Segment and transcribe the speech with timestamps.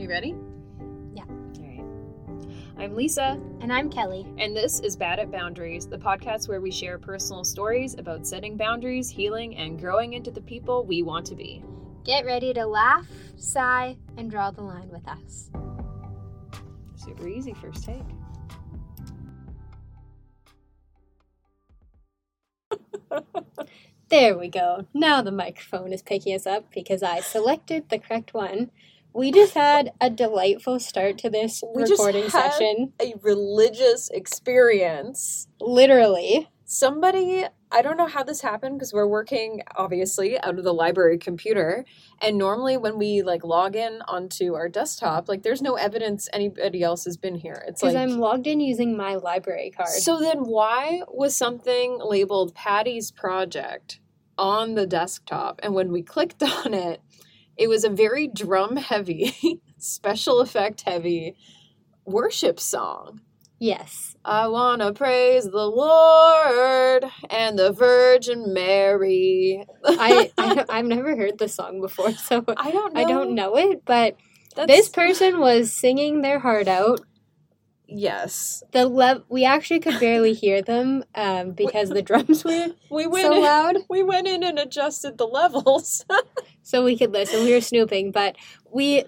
[0.00, 0.34] You ready?
[1.14, 1.24] Yeah.
[1.28, 1.84] All right.
[2.78, 4.26] I'm Lisa, And I'm Kelly.
[4.38, 8.56] and this is Bad at Boundaries, the podcast where we share personal stories about setting
[8.56, 11.62] boundaries, healing, and growing into the people we want to be.
[12.02, 15.50] Get ready to laugh, sigh, and draw the line with us.
[16.96, 18.00] Super easy first take.
[24.10, 24.86] There we go.
[24.92, 28.72] Now the microphone is picking us up because I selected the correct one.
[29.12, 32.92] We just had a delightful start to this We just recording had- session.
[33.00, 35.48] a religious experience.
[35.60, 36.48] Literally.
[36.64, 41.18] Somebody, I don't know how this happened because we're working obviously out of the library
[41.18, 41.84] computer.
[42.22, 46.84] And normally when we like log in onto our desktop, like there's no evidence anybody
[46.84, 47.64] else has been here.
[47.66, 49.88] It's Because like I'm logged in using my library card.
[49.88, 53.98] So then why was something labeled Patty's project
[54.38, 55.58] on the desktop?
[55.64, 57.00] And when we clicked on it,
[57.60, 61.36] it was a very drum heavy, special effect heavy
[62.06, 63.20] worship song.
[63.60, 64.16] yes.
[64.24, 69.64] I want to praise the Lord and the Virgin Mary.
[69.84, 73.00] I, I I've never heard the song before, so I don't know.
[73.00, 74.16] I don't know it, but
[74.56, 77.00] That's, this person was singing their heart out.
[77.90, 78.62] Yes.
[78.72, 83.26] The lev- we actually could barely hear them um, because the drums were We went
[83.26, 83.76] so in, loud.
[83.88, 86.04] we went in and adjusted the levels.
[86.62, 87.44] so we could listen.
[87.44, 88.36] We were snooping, but
[88.70, 89.04] we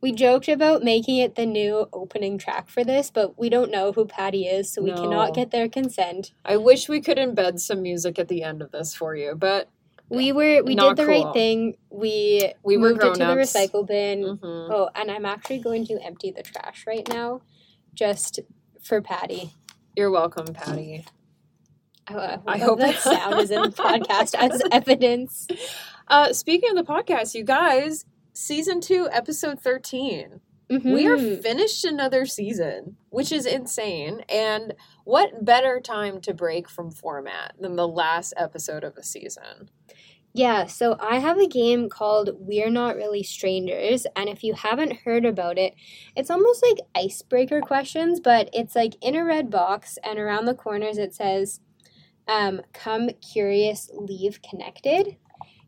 [0.00, 3.92] we joked about making it the new opening track for this, but we don't know
[3.92, 4.96] who Patty is, so we No.
[5.02, 6.32] cannot get their consent.
[6.44, 9.68] I wish we could embed some music at the end of this for you, but
[10.08, 11.24] We were we Not did the cool.
[11.24, 11.76] right thing.
[11.88, 14.22] We We moved it to the recycle bin.
[14.24, 14.68] Mhm.
[14.74, 17.40] Oh, and I'm actually going to empty the trash right now,
[17.94, 18.40] just
[18.82, 19.52] for Patty.
[19.96, 21.04] you're welcome, Patty.
[22.08, 25.46] I I hope- hope that sound is in the podcast as evidence.
[26.08, 30.40] Uh, speaking of the podcast, you guys, season two, episode 13.
[30.68, 31.42] We are Mhm.
[31.42, 34.24] finished another season, which is insane.
[34.30, 34.72] And
[35.04, 39.68] what better time to break from format than the last episode of a season?
[40.34, 45.00] Yeah, so I have a game called We're Not Really Strangers, and if you haven't
[45.04, 45.74] heard about it,
[46.16, 50.54] it's almost like icebreaker questions, but it's like in a red box, and around the
[50.54, 51.60] corners it says,
[52.26, 55.16] um, "Come curious, leave connected."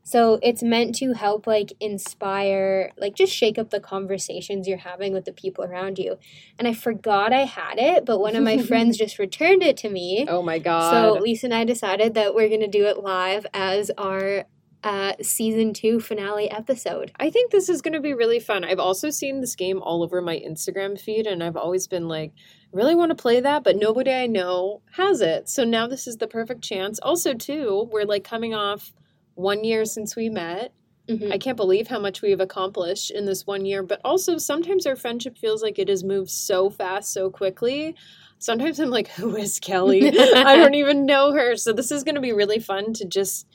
[0.06, 5.14] So it's meant to help like inspire, like just shake up the conversations you're having
[5.14, 6.18] with the people around you.
[6.58, 9.88] And I forgot I had it, but one of my friends just returned it to
[9.88, 10.26] me.
[10.28, 10.90] Oh my god.
[10.90, 11.20] So.
[11.20, 14.44] Lisa and I decided that we're gonna do it live as our
[14.84, 17.10] uh, season two finale episode.
[17.16, 18.64] I think this is going to be really fun.
[18.64, 22.32] I've also seen this game all over my Instagram feed, and I've always been like,
[22.70, 25.48] really want to play that, but nobody I know has it.
[25.48, 26.98] So now this is the perfect chance.
[27.00, 28.92] Also, too, we're like coming off
[29.34, 30.72] one year since we met.
[31.08, 31.32] Mhm.
[31.32, 34.96] I can't believe how much we've accomplished in this one year, but also sometimes our
[34.96, 37.94] friendship feels like it has moved so fast, so quickly.
[38.38, 40.08] Sometimes I'm like, who is Kelly?
[40.18, 41.56] I don't even know her.
[41.56, 43.46] So this is going to be really fun to just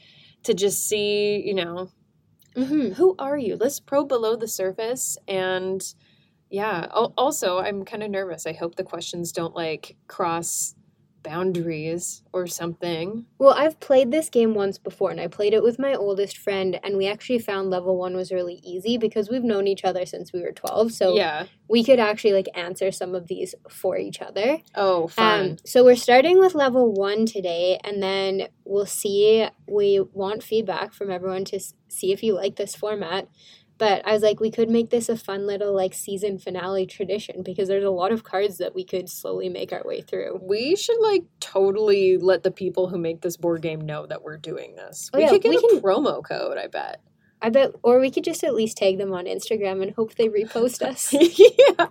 [0.44, 1.90] to just see, you know,
[2.56, 2.94] Mhm.
[2.94, 3.56] who are you?
[3.58, 5.84] Let's probe below the surface and
[6.50, 8.48] yeah, also I'm kind of nervous.
[8.48, 10.76] I hope the questions don't like cross
[11.24, 13.26] boundaries or something.
[13.38, 16.80] Well, I've played this game once before, and I played it with my oldest friend,
[16.84, 20.34] and we actually found level one was really easy because we've known each other since
[20.34, 20.92] we were twelve.
[20.92, 21.46] So yeah.
[21.68, 24.60] we could actually like answer some of these for each other.
[24.76, 25.52] Oh, fun.
[25.52, 29.48] Um, so we're starting with level one today, and then we'll see.
[29.68, 33.28] We want feedback from everyone to s- see if you like this format.
[33.80, 37.42] But I was like, we could make this a fun little like season finale tradition
[37.44, 40.40] because there's a lot of cards that we could slowly make our way through.
[40.44, 44.38] we should like totally let the people who make this board game know that we're
[44.38, 45.10] doing this.
[45.14, 47.02] Oh, we yeah, could get we a can- promo code, I bet.
[47.42, 50.28] I bet, or we could just at least tag them on Instagram and hope they
[50.28, 51.14] repost us.
[51.14, 51.88] yeah.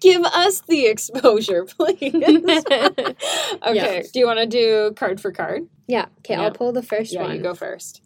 [0.00, 2.14] Give us the exposure, please.
[2.14, 3.74] okay.
[3.74, 4.02] Yeah.
[4.10, 5.68] Do you want to do card for card?
[5.86, 6.06] yeah.
[6.20, 6.44] Okay, Yeah.
[6.44, 7.36] I'll pull the first one.
[7.36, 8.00] you go first.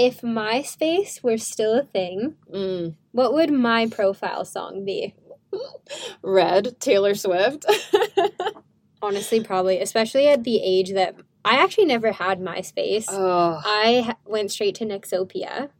[0.00, 2.94] If MySpace were still a thing, Mm.
[3.12, 5.14] what would my profile song be?
[6.22, 7.64] Red, Taylor Swift.
[9.02, 11.14] Honestly, probably, especially at the age that
[11.44, 13.06] I actually never had MySpace.
[13.08, 15.70] oh, I ha- went straight to Nexopia.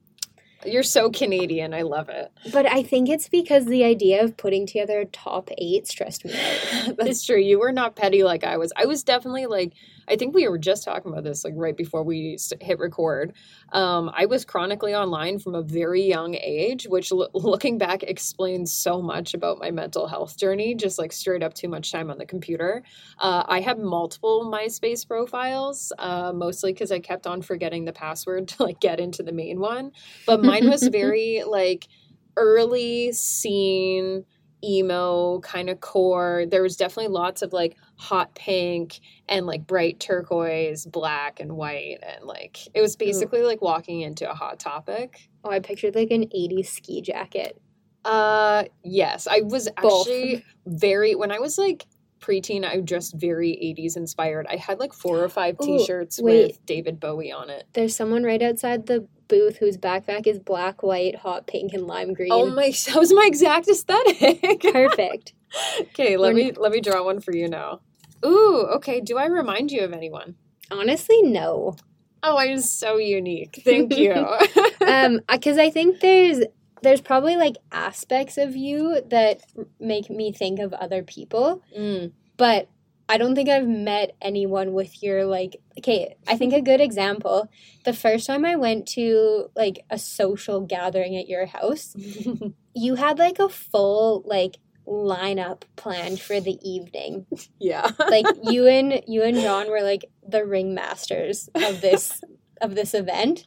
[0.64, 1.74] you're so Canadian.
[1.74, 2.30] I love it.
[2.52, 6.32] But I think it's because the idea of putting together a top eight stressed me
[6.34, 6.96] out.
[6.98, 7.38] That's true.
[7.38, 8.72] You were not petty like I was.
[8.76, 9.72] I was definitely like,
[10.08, 13.34] I think we were just talking about this like right before we hit record.
[13.72, 18.72] Um, I was chronically online from a very young age, which lo- looking back explains
[18.72, 20.74] so much about my mental health journey.
[20.74, 22.82] Just like straight up too much time on the computer.
[23.18, 28.48] Uh, I have multiple MySpace profiles, uh, mostly because I kept on forgetting the password
[28.48, 29.92] to like get into the main one.
[30.26, 31.88] But mine was very like
[32.36, 34.24] early scene
[34.64, 36.44] emo kind of core.
[36.48, 41.98] There was definitely lots of like hot pink and like bright turquoise, black and white
[42.02, 45.28] and like it was basically like walking into a hot topic.
[45.44, 47.60] Oh, I pictured like an 80s ski jacket.
[48.04, 50.02] Uh yes, I was Both.
[50.08, 51.86] actually very when I was like
[52.20, 54.46] preteen, I dressed very 80s inspired.
[54.48, 56.48] I had like four or five t-shirts wait.
[56.48, 57.64] with David Bowie on it.
[57.74, 62.14] There's someone right outside the booth whose backpack is black, white, hot pink, and lime
[62.14, 62.30] green.
[62.32, 64.60] Oh my that was my exact aesthetic.
[64.62, 65.34] Perfect.
[65.80, 67.80] okay, let We're- me let me draw one for you now.
[68.24, 69.00] Ooh, okay.
[69.00, 70.36] Do I remind you of anyone?
[70.70, 71.76] Honestly, no.
[72.22, 73.60] Oh, I'm so unique.
[73.64, 74.12] Thank you.
[74.86, 76.44] um because i think there's
[76.82, 79.40] there's probably like aspects of you that
[79.80, 82.68] make me think of other people Mm, but
[83.08, 87.48] i don't think i've met anyone with your like okay i think a good example
[87.84, 91.94] the first time i went to like a social gathering at your house
[92.74, 97.26] you had like a full like lineup planned for the evening
[97.60, 97.90] yeah.
[97.98, 102.22] like you and you and John were like the ringmasters of this
[102.60, 103.46] of this event.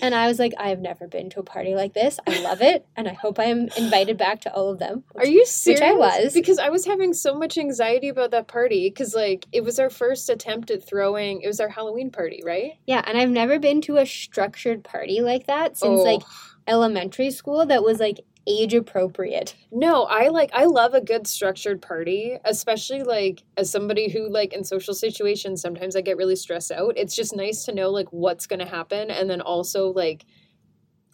[0.00, 2.18] And I was like, I have never been to a party like this.
[2.26, 5.04] I love it, and I hope I'm invited back to all of them.
[5.16, 5.82] Are you serious?
[5.82, 6.32] Which I was.
[6.32, 9.90] Because I was having so much anxiety about that party because, like, it was our
[9.90, 11.42] first attempt at throwing.
[11.42, 12.78] It was our Halloween party, right?
[12.86, 16.02] Yeah, and I've never been to a structured party like that since Oh.
[16.04, 16.22] like
[16.66, 19.54] elementary school that was like age appropriate.
[19.70, 24.52] No, I like I love a good structured party, especially like as somebody who like
[24.52, 26.94] in social situations sometimes I get really stressed out.
[26.96, 30.24] It's just nice to know like what's going to happen and then also like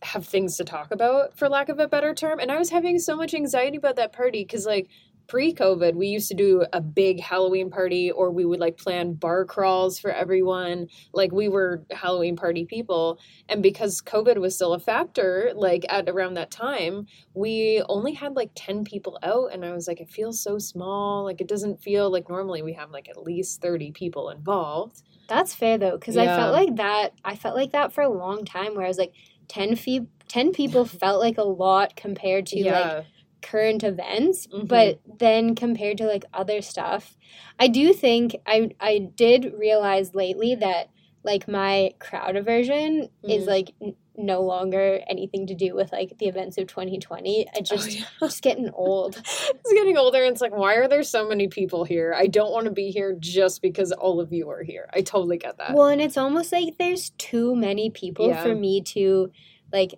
[0.03, 2.39] have things to talk about for lack of a better term.
[2.39, 4.89] And I was having so much anxiety about that party cuz like
[5.29, 9.45] pre-covid we used to do a big halloween party or we would like plan bar
[9.45, 10.87] crawls for everyone.
[11.13, 13.21] Like we were halloween party people.
[13.49, 18.35] And because covid was still a factor like at around that time we only had
[18.35, 19.53] like 10 people out.
[19.53, 21.25] And i was like it feels so small.
[21.25, 25.03] Like it doesn't feel like normally we have like at least 30 people involved.
[25.29, 27.13] That's fair though, because I felt like that.
[27.23, 29.13] I felt like that for a long time, where I was like,
[29.49, 33.07] 10, fe- 10 people felt like a lot compared to like
[33.43, 34.67] current events Mhm.
[34.69, 37.17] but then compared to like other stuff
[37.59, 40.89] i do think i i did realize lately that
[41.25, 43.47] like my crowd aversion is Mhm.
[43.49, 47.61] like n- no longer anything to do with like the events of 2020 i Oh,
[47.63, 48.05] just yeah.
[48.19, 51.85] just getting old it's getting older and it's like why are there so many people
[51.85, 55.01] here i don't want to be here just because all of you are here i
[55.03, 58.43] totally get that well and it's almost like there's too many people Yeah.
[58.43, 59.31] for me to
[59.73, 59.95] like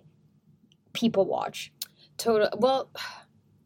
[0.93, 1.71] people watch
[2.17, 2.91] total well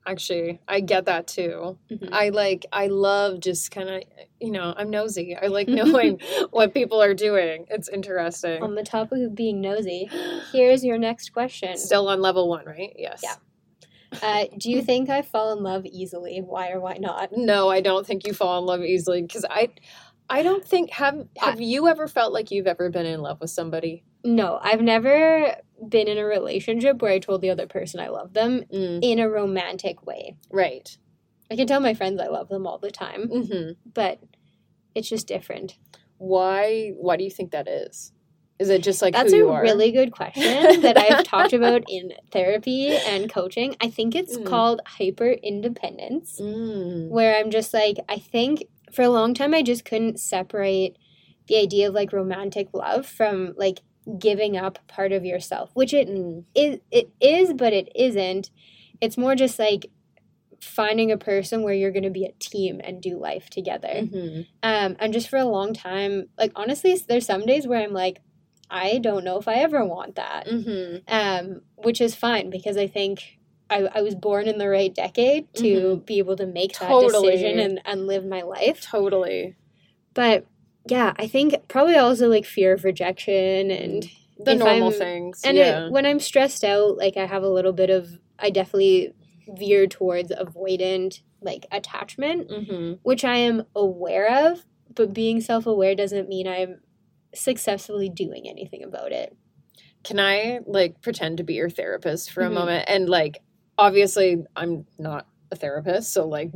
[0.05, 2.09] actually i get that too Mhm.
[2.11, 4.03] I like I love just kind of
[4.39, 5.35] you know I'm nosy.
[5.41, 6.19] I like knowing
[6.51, 7.65] what people are doing.
[7.69, 8.61] It's interesting.
[8.63, 10.09] on the topic of being nosy
[10.51, 12.93] here's your next question Still on level one, right?
[12.97, 13.21] Yes.
[13.23, 13.35] Yeah.
[14.21, 17.81] uh, do you think i fall in love easily why or why not No, I
[17.81, 19.69] don't think you fall in love easily because I,
[20.29, 23.49] I don't think have have you ever felt like you've ever been in love with
[23.51, 24.03] somebody?
[24.23, 25.55] No, I've never
[25.89, 29.29] been in a relationship where I told the other person I love them in a
[29.29, 30.35] romantic way.
[30.51, 30.97] Right.
[31.51, 34.19] I can tell my friends I love them all the time, hmm but
[34.95, 35.77] it's just different.
[36.17, 36.91] Why?
[36.95, 38.13] Why do you think that is?
[38.57, 39.61] Is it just like That's who a are?
[39.61, 43.75] really good question that I've talked about in therapy and coaching.
[43.81, 44.45] I think it's Mm.
[44.45, 47.09] called hyper independence, Mm.
[47.09, 50.95] where I'm just like, I think for a long time I just couldn't separate
[51.47, 53.81] the idea of like romantic love from like
[54.19, 56.43] giving up part of yourself, which it Mm.
[56.53, 56.81] it,
[57.19, 58.49] is but it isn't
[59.01, 59.87] it's more just like
[60.61, 64.47] finding a person where you're going to be a team and do life together Mhm.
[64.63, 68.21] um and just for a long time like honestly there's some days where i'm like
[68.69, 71.01] i don't know if i ever want that Mhm.
[71.07, 73.37] um which is fine because i think
[73.69, 77.31] I, I was born in the right decade to be able to make that Totally.
[77.31, 79.55] decision and, and live my life Totally.
[80.13, 80.45] but
[80.87, 85.41] yeah i think probably also like fear of rejection and The normal I'm- things.
[85.45, 85.85] and yeah.
[85.85, 89.13] it, when I'm stressed out, like I have a little bit of, I definitely
[89.57, 94.65] veer towards avoidant like attachment, hmm which I am aware of.
[94.93, 96.81] But being self aware doesn't mean I'm
[97.33, 99.35] successfully doing anything about it.
[100.03, 102.53] Can I like pretend to be your therapist for a Mhm.
[102.53, 102.85] moment?
[102.89, 103.41] And like,
[103.77, 106.51] obviously, I'm not a therapist, so like,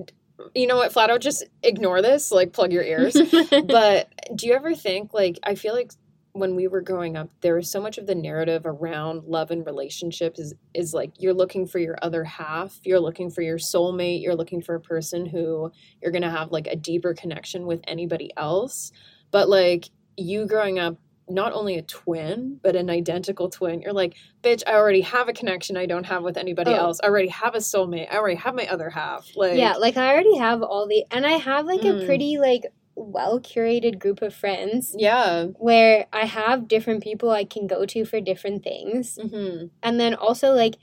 [0.55, 2.31] you know what, flat out, just ignore this.
[2.31, 3.15] Like, plug your ears.
[3.67, 5.91] but do you ever think like I feel like
[6.33, 9.65] when we were growing up, there was so much of the narrative around love and
[9.65, 14.21] relationships is is like you're looking for your other half, you're looking for your soulmate,
[14.21, 18.31] you're looking for a person who you're gonna have like a deeper connection with anybody
[18.37, 18.91] else.
[19.31, 20.97] But like you growing up
[21.29, 23.81] not only a twin, but an identical twin.
[23.81, 26.75] You're like, bitch, I already have a connection I don't have with anybody Oh.
[26.75, 26.99] else.
[27.03, 28.11] I already have a soulmate.
[28.11, 29.27] I already have my other half.
[29.35, 32.01] Like yeah, like I already have all the, and I have like Mm.
[32.01, 35.45] a pretty like well curated group of friends Yeah.
[35.57, 40.13] where I have different people I can go to for different things, hmm and then
[40.15, 40.75] also like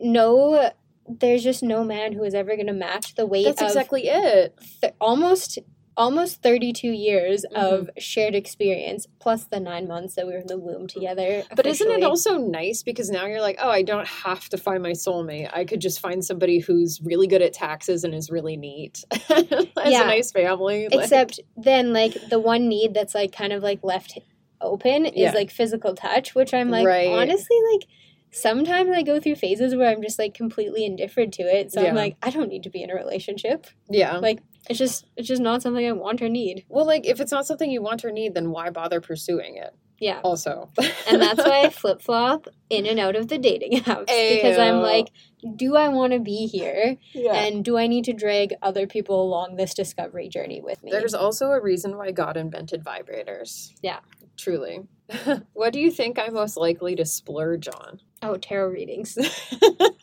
[0.00, 0.70] no,
[1.08, 4.54] there's just no man who is ever gonna match the weight That's exactly it.
[4.82, 5.58] th- almost
[5.96, 7.74] almost 32 years Mm-hmm.
[7.74, 11.66] of shared experience plus the nine months that we were in the womb together But
[11.66, 14.90] isn't it also nice because now you're like, oh, I don't have to find my
[14.92, 15.50] soulmate.
[15.54, 19.04] I could just find somebody who's really good at taxes and is really neat.
[19.28, 19.44] Has
[19.86, 20.02] Yeah.
[20.02, 20.88] a nice family.
[20.88, 24.18] like- except then like the one need that's like kind of like left
[24.60, 25.32] open is Yeah.
[25.32, 27.08] like physical touch which i'm like Right.
[27.08, 27.86] honestly like
[28.30, 31.90] sometimes i go through phases where i'm just like completely indifferent to it so Yeah.
[31.90, 34.16] i'm like i don't need to be in a relationship yeah.
[34.16, 37.32] like it's just it's just not something i want or need Well, like if it's
[37.32, 39.74] not something you want or need, then why bother pursuing it?
[39.98, 40.70] yeah Also,
[41.08, 45.08] and that's why i flip-flop in and out of the dating apps because i'm like
[45.56, 47.32] do i want to be here yeah.
[47.32, 51.14] and do i need to drag other people along this discovery journey with me There's
[51.14, 53.72] also a reason why God invented vibrators.
[53.82, 54.00] Yeah.
[54.36, 54.80] Truly.
[55.54, 58.00] what do you think I'm most likely to splurge on?
[58.22, 59.16] oh tarot readings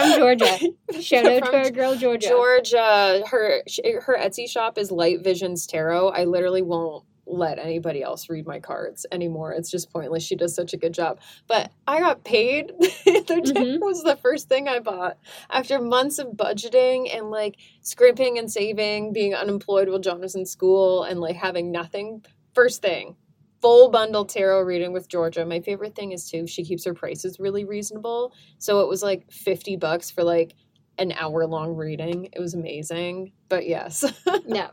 [0.00, 0.58] from georgia
[1.00, 3.62] shout out to our girl georgia Georgia, her
[4.00, 6.08] her Etsy shop is Light Visions Tarot.
[6.10, 9.52] I literally won't let anybody else read my cards anymore.
[9.52, 10.22] It's just pointless.
[10.22, 11.20] She does such a good job.
[11.48, 12.72] But I got paid.
[12.78, 13.80] the Mhm.
[13.80, 15.16] was the first thing I bought
[15.50, 20.46] after months of budgeting and like scrimping and saving, being unemployed while John was in
[20.46, 22.24] school, and like having nothing.
[22.54, 23.16] First thing.
[23.64, 25.44] Full bundle tarot reading with Georgia.
[25.46, 28.34] My favorite thing is too, she keeps her prices really reasonable.
[28.58, 30.54] So it was like 50 bucks for like
[30.98, 32.28] an hour long reading.
[32.34, 33.32] It was amazing.
[33.48, 34.04] But yes.
[34.46, 34.68] No.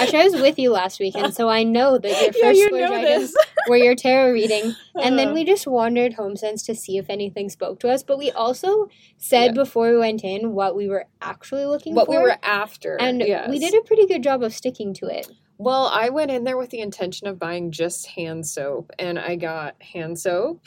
[0.00, 2.66] Actually, I was with you last weekend, so I know that your yeah, first you
[2.66, 3.28] splurge know
[3.68, 4.74] were your tarot reading.
[5.00, 8.02] And then Uh, we just wandered HomeSense to see if anything spoke to us.
[8.02, 9.62] But we also said Yeah.
[9.62, 12.14] before we went in what we were actually looking what for.
[12.14, 12.96] What we were after.
[13.00, 13.48] and yes.
[13.48, 15.30] we did a pretty good job of sticking to it.
[15.60, 19.36] Well, I went in there with the intention of buying just hand soap, and I
[19.36, 20.64] got hand soap,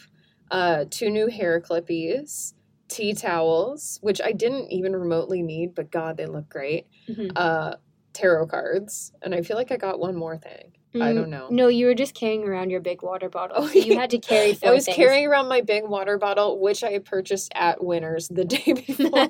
[0.52, 2.54] uh, two new hair clippies,
[2.90, 6.86] tea towels, which I didn't even remotely need, but God, they look great.
[7.10, 7.32] Mhm.
[7.36, 7.78] Uh,
[8.14, 10.74] tarot cards, and I feel like I got one more thing.
[11.02, 11.48] I Mm, don't know.
[11.50, 13.68] No, you were just carrying around your big water bottle.
[13.68, 14.96] So you had to carry I was things.
[14.96, 19.30] carrying around my big water bottle, which I purchased at Winners the day before.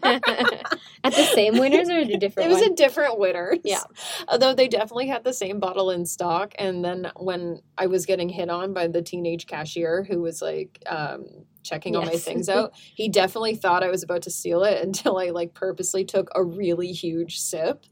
[1.06, 2.72] At the same winners or a different It was one?
[2.72, 3.60] a different Winners.
[3.64, 3.84] Yeah.
[4.28, 6.54] Although they definitely had the same bottle in stock.
[6.60, 10.82] And then when I was getting hit on by the teenage cashier who was like
[10.86, 11.26] um,
[11.64, 15.18] checking all my things out, he definitely thought I was about to steal it until
[15.18, 17.86] I like purposely took a really huge sip.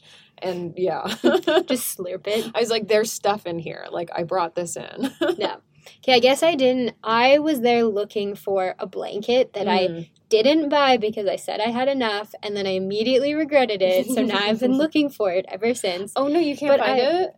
[0.43, 1.03] And yeah.
[1.67, 2.49] just slurp it.
[2.55, 3.85] I was like, there's stuff in here.
[3.91, 5.11] Like I brought this in.
[5.37, 5.57] Yeah.
[6.03, 6.95] Okay, I guess I didn't.
[7.03, 10.09] I was there looking for a blanket that I Mm.
[10.29, 14.05] didn't buy because I said I had enough, and then I immediately regretted it.
[14.05, 16.13] So now I've been looking for it ever since.
[16.15, 17.35] Oh no, you can't But find I- it?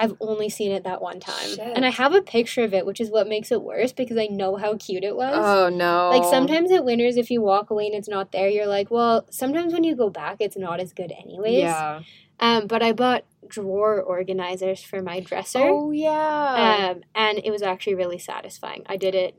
[0.00, 1.60] I've only seen it that one time, Shit.
[1.60, 4.28] and I have a picture of it, which is what makes it worse because I
[4.28, 5.36] know how cute it was.
[5.38, 6.08] Oh no.
[6.08, 9.26] Like sometimes at Winners, if you walk away and it's not there, you're like, well,
[9.30, 11.58] sometimes when you go back, it's not as good anyways.
[11.58, 12.00] Yeah.
[12.40, 15.60] Um, but I bought drawer organizers for my dresser.
[15.60, 16.94] Oh yeah.
[16.94, 18.84] Um, and it was actually really satisfying.
[18.86, 19.36] I did it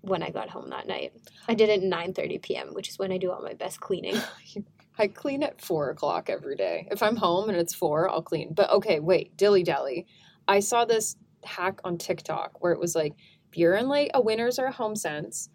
[0.00, 1.12] when I got home that night.
[1.46, 4.16] I did it at 9.30 p.m., which is when I do all my best cleaning.
[4.98, 6.86] I clean at four o'clock every day.
[6.90, 8.52] If I'm home and it's four, I'll clean.
[8.52, 10.06] But okay, wait, dilly dally.
[10.46, 13.14] I saw this hack on TikTok where it was like,
[13.50, 15.48] if you're in like a winners or a HomeSense,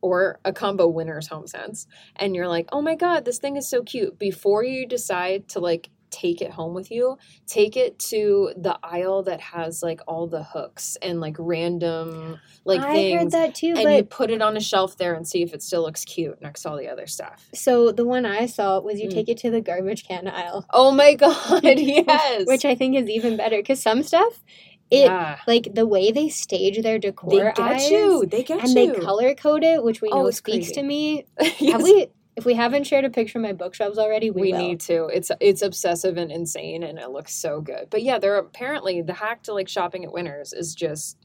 [0.00, 1.86] or a combo winners HomeSense,
[2.16, 4.18] and you're like, oh my god, this thing is so cute.
[4.18, 9.22] Before you decide to like take it home with you, take it to the aisle
[9.24, 13.20] that has like all the hooks and like random like I things.
[13.22, 15.62] heard that too, and you put it on a shelf there and see if it
[15.62, 17.44] still looks cute next to all the other stuff.
[17.54, 19.14] so the one I saw was you Mm.
[19.14, 22.46] take it to the garbage can aisle, Oh my god, yes.
[22.46, 24.42] which I think is even better because some stuff,
[24.90, 25.38] it yeah.
[25.46, 28.24] like the way they stage their decor They get eyes you.
[28.26, 28.74] They get and you.
[28.94, 30.74] they color code it, which we Oh, know speaks crazy.
[30.74, 31.24] to me.
[31.58, 31.72] Yes.
[31.72, 32.08] Have we?
[32.36, 35.06] If we haven't shared a picture of my bookshelves already, we, we need to.
[35.06, 37.88] It's it's obsessive and insane and it looks so good.
[37.90, 41.16] But yeah, there are apparently the hack to like shopping at Winners is just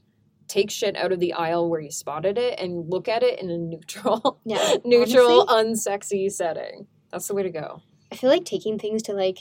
[0.46, 3.50] take shit out of the aisle where you spotted it and look at it in
[3.50, 6.86] a neutral Yeah, neutral honestly, unsexy setting.
[7.10, 7.82] That's the way to go.
[8.12, 9.38] I feel like taking things to like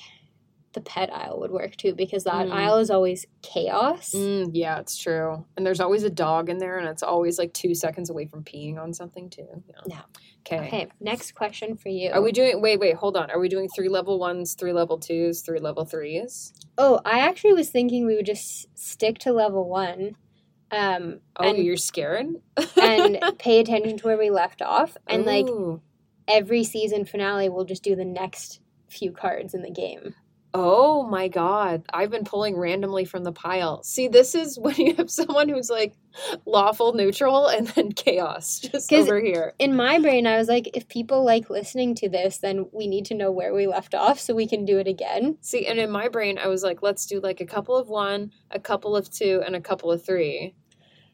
[0.73, 2.51] the pet aisle would work too because that Mm.
[2.53, 4.11] aisle is always chaos.
[4.13, 5.43] Mm, yeah, it's true.
[5.57, 8.43] And there's always a dog in there and it's always like 2 seconds away from
[8.43, 9.47] peeing on something too.
[9.67, 9.75] Yeah.
[9.87, 10.01] Yeah.
[10.45, 10.67] Okay.
[10.67, 12.11] Okay, next question for you.
[12.11, 13.29] Are we doing wait, wait, hold on.
[13.31, 16.53] Are we doing 3 level 1s, 3 level 2s, 3 level 3s?
[16.77, 20.15] Oh, I actually was thinking we would just stick to level one
[20.71, 22.27] Um, Oh, and, you're scared?
[22.79, 24.95] and pay attention to where we left off.
[25.07, 25.47] And like
[26.27, 30.13] every season finale, we'll just do the next few cards in the game.
[30.53, 31.83] Oh my god.
[31.93, 33.83] I've been pulling randomly from the pile.
[33.83, 35.93] See, this is when you have someone who's like
[36.45, 39.53] lawful neutral and then chaos just over here.
[39.59, 43.05] In my brain, I was like, if people like listening to this, then we need
[43.05, 45.37] to know where we left off so we can do it again.
[45.41, 48.31] See, and in my brain I was like, let's do like a couple of one,
[48.49, 50.55] a couple of two, and a couple of three.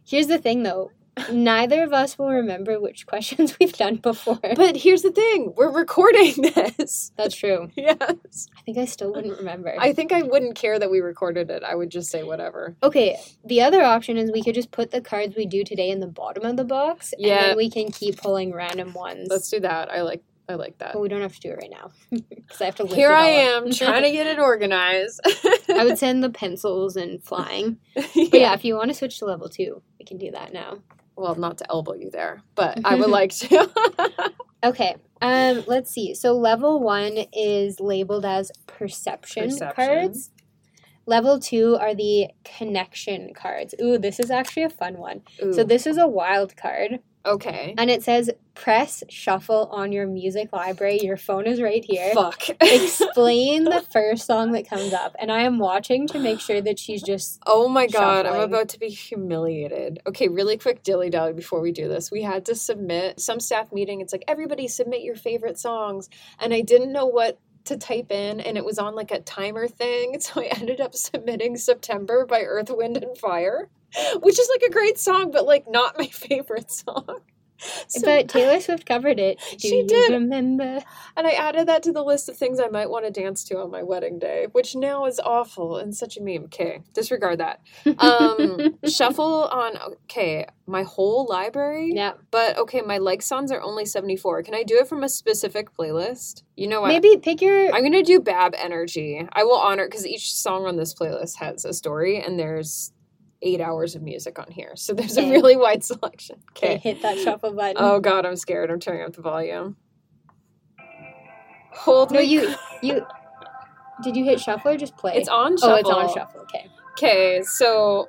[0.06, 0.92] Here's the thing though
[1.32, 4.40] neither of us will remember which questions we've done before.
[4.56, 7.12] But here's the thing, we're recording this.
[7.18, 7.70] That's true.
[7.76, 8.48] yes.
[8.58, 9.74] I think I still wouldn't remember.
[9.80, 11.64] I think I wouldn't care that we recorded it.
[11.64, 12.76] I would just say whatever.
[12.84, 16.00] okay, the other option is we could just put the cards we do today in
[16.00, 17.48] the bottom of the box, and Yeah.
[17.48, 19.28] then we can keep pulling random ones.
[19.30, 19.92] Let's do that.
[19.92, 20.94] I like I like that.
[20.94, 21.90] but we don't have to do it right now
[22.30, 22.86] because I have to.
[22.86, 25.20] Here I am trying to get it organized.
[25.70, 27.78] I would send the pencils and flying.
[27.96, 30.80] But yeah, if you want to switch to level two, we can do that now.
[31.18, 33.70] Well, not to elbow you there, but I would like to.
[34.66, 34.96] Okay.
[35.22, 36.16] Um, let's see.
[36.16, 39.76] So level one is labeled as perception, Perception.
[39.76, 40.32] cards.
[41.06, 43.76] Level two are the connection cards.
[43.80, 45.22] Ooh, this is actually a fun one.
[45.54, 47.74] So this is a wild card, okay.
[47.78, 51.00] and it says press shuffle on your music library.
[51.02, 52.14] Your phone is right here.
[52.14, 52.50] Fuck.
[52.62, 56.80] Explain the first song that comes up, and I am watching to make sure that
[56.80, 60.00] she's just Oh my god, I'm about to be humiliated.
[60.08, 62.12] Okay, really quick dilly dally before we do this.
[62.12, 64.02] We had to submit some staff meeting.
[64.02, 68.40] It's like everybody submit your favorite songs, and I didn't know what to type in,
[68.40, 70.20] and it was on like a timer thing.
[70.26, 73.70] So I ended up submitting September by Earth, Wind, and Fire,
[74.22, 77.20] which is like a great song, but like not my favorite song.
[77.88, 79.40] So- but Taylor Swift covered it.
[79.52, 80.12] Do She you did.
[80.12, 80.82] remember?
[81.16, 83.58] And I added that to the list of things I might want to dance to
[83.60, 86.44] on my wedding day, which now is awful and such a meme.
[86.46, 87.62] Okay, disregard that.
[87.98, 91.92] Um, shuffle on, okay, my whole library?
[91.96, 92.14] yeah.
[92.30, 94.44] But okay, my like songs are only 74.
[94.44, 96.44] Can I do it from a specific playlist?
[96.58, 96.90] You know what?
[96.90, 99.26] Maybe pick your I'm gonna do Bab Energy.
[99.32, 102.92] I will honor because each song on this playlist has a story, and there's
[103.42, 105.28] eight hours of music on here, so there's Okay.
[105.28, 106.38] a really wide selection.
[106.52, 106.78] okay, Okay.
[106.78, 107.78] hit that shuffle button.
[107.78, 108.72] Oh god, I'm scared.
[108.72, 109.78] I'm turning up the volume.
[111.72, 112.26] Hold no, me.
[112.26, 113.06] you you
[114.04, 115.16] did you hit shuffle or just play?
[115.18, 115.74] It's on shuffle.
[115.74, 116.42] Oh, it's on shuffle.
[116.42, 116.70] Okay.
[116.98, 118.08] Okay, so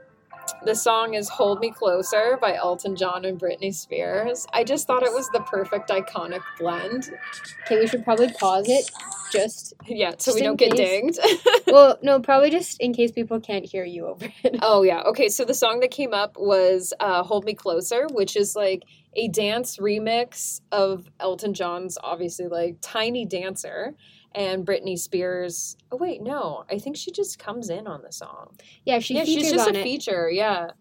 [0.64, 4.46] the song is "Hold Me Closer" by Elton John and Britney Spears.
[4.52, 7.10] I just thought it was the perfect iconic blend.
[7.64, 8.90] Okay, we should probably pause it
[9.32, 10.78] just Yeah, so Just we don't get case.
[10.78, 11.18] dinged.
[11.66, 14.58] well, no, probably just in case people can't hear you over it.
[14.62, 15.00] oh yeah.
[15.02, 18.84] Okay, so the song that came up was uh, "Hold Me Closer," which is like
[19.14, 23.94] a dance remix of Elton John's obviously like "Tiny Dancer."
[24.36, 25.76] And Britney Spears.
[25.90, 26.64] Oh wait, no.
[26.70, 28.54] I think she just comes in on the song.
[28.84, 29.82] Yeah, she yeah, she's just a it.
[29.82, 30.30] feature.
[30.30, 30.72] Yeah.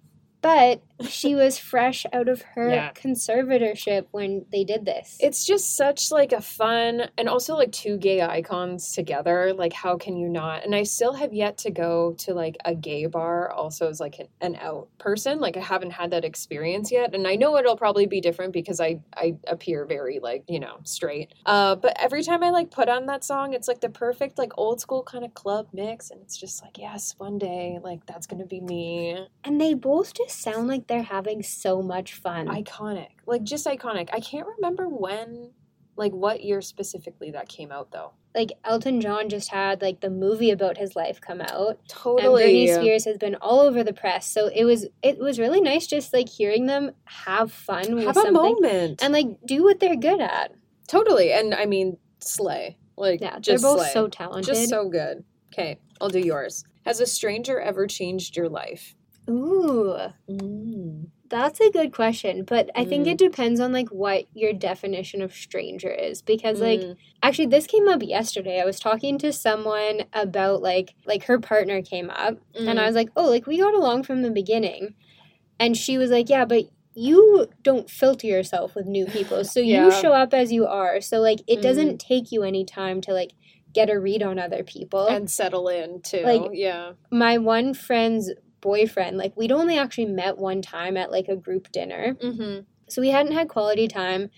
[0.46, 2.92] But she was fresh out of her Yeah.
[2.94, 5.18] conservatorship when they did this.
[5.20, 9.54] It's just such like a fun and also like two gay icons together.
[9.54, 10.64] Like how can you not?
[10.64, 14.20] And I still have yet to go to like a gay bar also as like
[14.20, 15.40] an, an out person.
[15.40, 17.16] Like I haven't had that experience yet.
[17.16, 20.78] And I know it'll probably be different because I I appear very like, you know,
[20.84, 21.34] straight.
[21.48, 24.54] Uh but every time I like put on that song, it's like the perfect like
[24.58, 28.28] old school kind of club mix and it's just like, yes, one day like that's
[28.28, 29.26] going to be me.
[29.44, 32.48] and they both just sound like they're having so much fun.
[32.48, 33.10] Iconic.
[33.26, 34.10] Like just iconic.
[34.14, 35.52] I can't remember when
[35.98, 38.12] like what year specifically that came out though.
[38.36, 41.80] like Elton John just had like the movie about his life come out.
[41.88, 42.44] Totally.
[42.44, 44.30] And Britney Spears has been all over the press.
[44.30, 48.18] So it was it was really nice just like hearing them have fun with Have
[48.18, 49.02] a moment.
[49.02, 50.52] and like do what they're good at.
[50.90, 51.32] totally.
[51.32, 52.78] And I mean, slay.
[52.98, 53.92] Like, Yeah, just they're both slay.
[53.94, 54.54] so talented.
[54.54, 55.24] Just so good.
[55.54, 56.64] Okay, I'll do yours.
[56.86, 58.96] Has a stranger ever changed your life?
[59.30, 59.98] Ooh,
[60.30, 61.08] Mm.
[61.30, 63.12] that's a good question, but I think Mm.
[63.12, 66.96] it depends on like what your definition of stranger is because like Mm.
[67.24, 68.62] actually this came up yesterday.
[68.62, 72.88] I was talking to someone about like like her partner came up and I Mm.
[72.88, 74.94] was like, "Oh, like we got along from the beginning."
[75.60, 79.44] And she was like, "Yeah, but you don't filter yourself with new people.
[79.44, 79.86] So Yeah.
[79.86, 81.02] you show up as you are.
[81.02, 83.32] So like it doesn't take you any time to like
[83.74, 86.22] get a read on other people." and settle in too.
[86.24, 86.92] Like- yeah.
[87.12, 88.32] my one friend's
[88.70, 92.16] boyfriend, like we'd only actually met one time at like a group dinner.
[92.16, 92.62] Mm-hmm.
[92.88, 94.30] So we hadn't had quality time.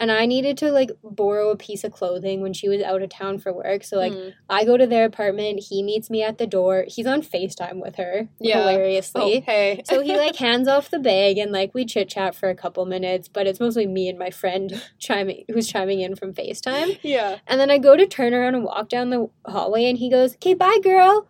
[0.00, 3.08] And I needed to like borrow a piece of clothing when she was out of
[3.10, 3.84] town for work.
[3.84, 4.32] So like Mm.
[4.50, 6.84] I go to their apartment, he meets me at the door.
[6.88, 8.58] He's on FaceTime with her, Yeah.
[8.58, 9.22] hilariously.
[9.38, 9.82] Oh, hey.
[9.88, 12.84] So he like hands off the bag and like we chit chat for a couple
[12.86, 16.98] minutes, but it's mostly me and my friend chiming who's chiming in from FaceTime.
[17.02, 17.38] yeah.
[17.46, 20.34] And then I go to turn around and walk down the hallway and he goes,
[20.34, 21.28] Okay, bye girl.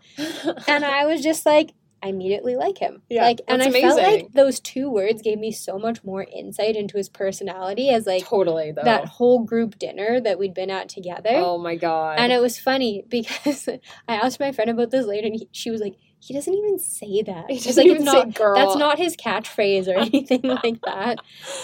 [0.66, 3.00] And I was just like, I immediately like him.
[3.08, 6.22] Yeah, like, and I that's felt like those two words gave me so much more
[6.30, 8.82] insight into his personality as like totally though.
[8.84, 11.30] that whole group dinner that we'd been at together.
[11.32, 12.18] oh my god.
[12.18, 13.68] And it was funny because
[14.06, 16.78] I asked my friend about this later, and he, she was like, "He doesn't even
[16.78, 17.50] say that.
[17.50, 18.34] He doesn't like even it's say not.
[18.34, 18.54] girl.
[18.54, 21.20] That's not his catchphrase or anything like that."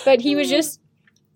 [0.07, 0.81] But he was just,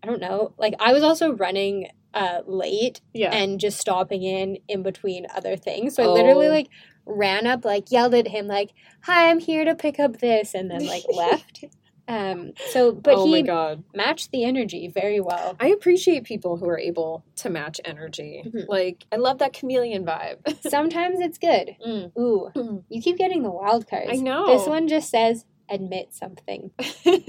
[0.02, 0.54] I don't know.
[0.56, 3.34] Like I was also running uh, late yeah.
[3.34, 5.94] and just stopping in in between other things.
[5.96, 6.50] So I literally Oh.
[6.52, 6.68] like
[7.06, 8.70] ran up, like yelled at him, like,
[9.02, 11.64] "Hi, I'm here to pick up this," and then like left.
[12.06, 12.52] Um.
[12.70, 13.82] So, but oh he god.
[13.94, 15.56] matched the energy very well.
[15.58, 18.42] I appreciate people who are able to match energy.
[18.46, 18.66] Mhm.
[18.68, 20.38] Like I love that chameleon vibe.
[20.68, 21.76] Sometimes it's good.
[21.86, 22.12] Mm.
[22.18, 22.84] Ooh, Mm.
[22.90, 24.10] you keep getting the wild cards.
[24.10, 24.46] I know.
[24.46, 26.70] This one just says admit something.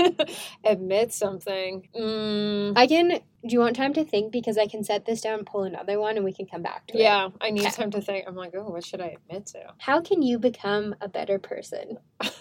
[0.63, 1.87] Admit something.
[1.95, 3.09] Mm, I can.
[3.09, 4.31] Do you want time to think?
[4.31, 6.97] Because I can set this down, pull another one, and we can come back to
[6.97, 7.01] it.
[7.01, 8.25] yeah, I need time to think.
[8.27, 9.73] I'm like, oh, what should I admit to?
[9.77, 11.97] How can you become a better person?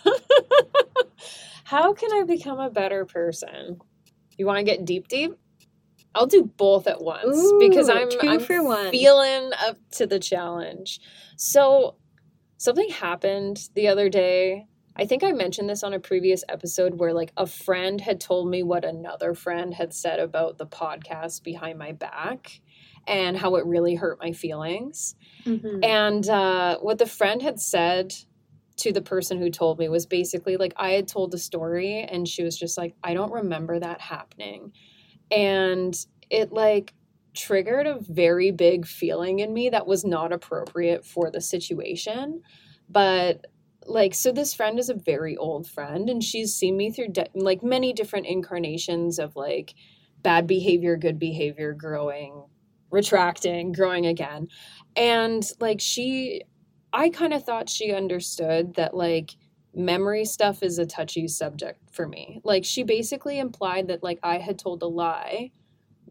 [1.65, 3.81] How can I become a better person?
[4.37, 5.33] You want to get deep, deep?
[6.15, 8.41] I'll do both at once because I'm, I'm
[8.93, 11.01] feeling up to the challenge.
[11.37, 11.97] So,
[12.57, 14.67] something happened the other day.
[14.97, 18.49] I think I mentioned this on a previous episode where, like, a friend had told
[18.49, 22.61] me what another friend had said about the podcast behind my back
[23.07, 25.17] and how it really hurt my feelings.
[25.45, 25.85] Mhm.
[25.85, 28.15] And uh, what the friend had said
[28.77, 32.27] to the person who told me was basically like I had told the story and
[32.27, 34.73] she was just like, I don't remember that happening.
[35.31, 35.95] And
[36.31, 36.95] it like
[37.35, 42.43] triggered a very big feeling in me that was not appropriate for the situation.
[42.89, 43.47] But
[43.87, 47.29] like, so this friend is a very old friend and she's seen me through de-
[47.35, 49.75] like many different incarnations of like
[50.23, 52.45] bad behavior, good behavior, growing,
[52.91, 54.49] retracting, growing again.
[54.97, 56.43] And like, she,
[56.93, 59.37] I kind of thought she understood that like
[59.75, 62.41] memory stuff is a touchy subject for me.
[62.45, 65.51] Like she basically implied that like I had told a lie,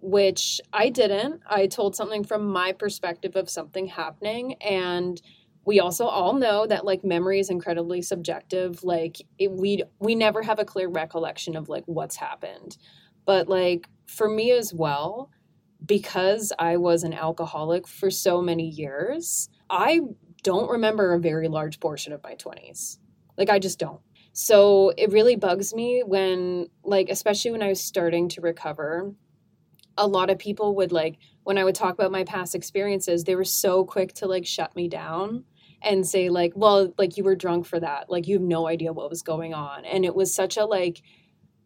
[0.02, 1.42] which I didn't.
[1.48, 5.22] I told something from my perspective of something happening and
[5.66, 8.84] we also all know that like memory is incredibly subjective.
[8.84, 12.78] Like it, we we never have a clear recollection of like what's happened.
[13.26, 15.30] But like for me as well
[15.86, 20.00] because i was an alcoholic for so many years i
[20.42, 23.00] don't remember a very large portion of my 20s
[23.38, 24.00] like i just don't.
[24.36, 29.14] So it really bugs me when like especially when i was starting to recover
[29.98, 33.36] a lot of people would like when i would talk about my past experiences they
[33.36, 35.44] were so quick to like shut me down
[35.84, 38.10] and say like well like you were drunk for that.
[38.10, 39.86] Like you have no idea what was going on.
[39.86, 41.02] And it was such a like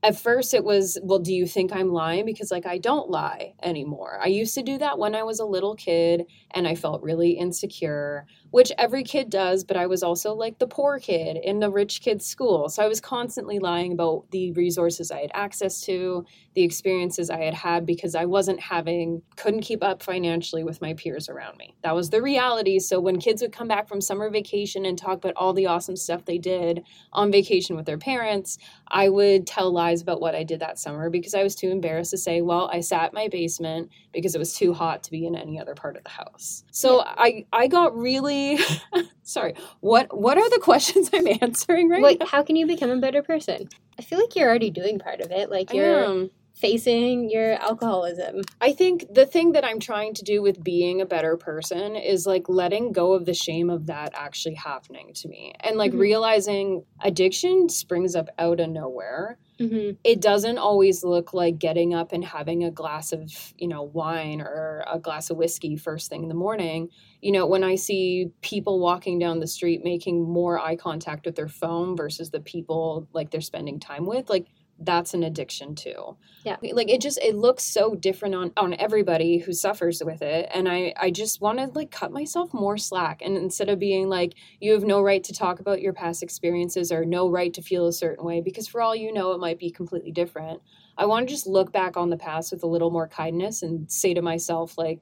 [0.03, 2.25] at first it was well do you think i'm lying?
[2.25, 4.19] Because like i don't lie anymore.
[4.21, 7.31] I used to do that when i was a little kid and i felt really
[7.31, 11.69] insecure which every kid does but i was also like the poor kid in the
[11.69, 12.69] rich kid's school.
[12.69, 17.39] So i was constantly lying about the resources i had access to the experiences i
[17.39, 21.75] had had because i wasn't having couldn't keep up financially with my peers around me.
[21.83, 22.79] That was the reality.
[22.79, 25.95] So when kids would come back from summer vacation and talk about all the awesome
[25.95, 26.83] stuff they did
[27.13, 28.57] on vacation with their parents
[28.89, 32.11] I would tell lies about what I did that summer because I was too embarrassed
[32.11, 35.25] to say, well, I sat in my basement because it was too hot to be
[35.25, 36.63] in any other part of the house.
[36.71, 38.36] So I I got really
[39.23, 39.53] sorry.
[39.81, 42.25] What what are the questions I'm answering right Like, now?
[42.27, 43.69] how can you become a better person?
[43.99, 45.49] I feel like you're already doing part of it.
[45.49, 46.27] Like you're.
[46.57, 48.41] Facing your alcoholism.
[48.61, 52.25] I think the thing that I'm trying to do with being a better person is
[52.25, 55.99] like letting go of the shame of that actually happening to me and like Mhm.
[55.99, 59.37] realizing addiction springs up out of nowhere.
[59.59, 59.93] Mm-hmm.
[60.03, 64.39] it doesn't always look like getting up and having a glass of you know wine
[64.39, 66.89] or a glass of whiskey first thing in the morning
[67.23, 71.35] you know when i see people walking down the street making more eye contact with
[71.35, 74.45] their phone versus the people like they're spending time with like
[74.79, 76.57] that's an addiction too Yeah.
[76.73, 80.69] like it just it looks so different on on everybody who suffers with it and
[80.69, 84.35] i i just want to like cut myself more slack and instead of being like
[84.59, 87.87] you have no right to talk about your past experiences or no right to feel
[87.87, 90.61] a certain way because for all you know it might be completely different
[90.97, 93.91] i want to just look back on the past with a little more kindness and
[93.91, 94.99] say to myself like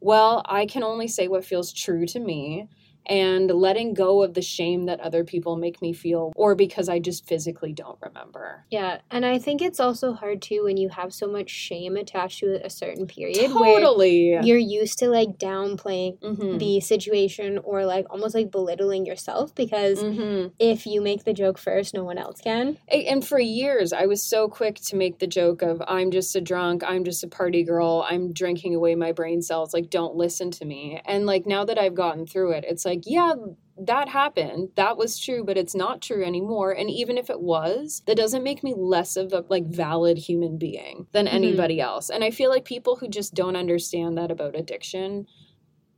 [0.00, 2.68] well i can only say what feels true to me
[3.06, 6.98] and letting go of the shame that other people make me feel or because i
[6.98, 11.12] just physically don't remember Yeah, and I think it's also hard too when you have
[11.12, 16.18] so much shame attached to a certain period where totally you're used to like downplaying
[16.20, 16.58] Mhm.
[16.58, 20.52] the situation or like almost like belittling yourself because Mhm.
[20.58, 22.78] if you make the joke first, no one else can.
[22.88, 26.40] And for years, I was so quick to make the joke of, I'm just a
[26.40, 30.50] drunk, I'm just a party girl, I'm drinking away my brain cells, like, don't listen
[30.52, 31.00] to me.
[31.04, 33.34] And like, now that I've gotten through it, it's like, yeah,
[33.78, 34.70] that happened.
[34.76, 36.72] That was true, but it's not true anymore.
[36.72, 40.58] And even if it was, that doesn't make me less of a like valid human
[40.58, 41.32] being than Mhm.
[41.32, 42.08] anybody else.
[42.10, 45.26] And I feel like people who just don't understand that about addiction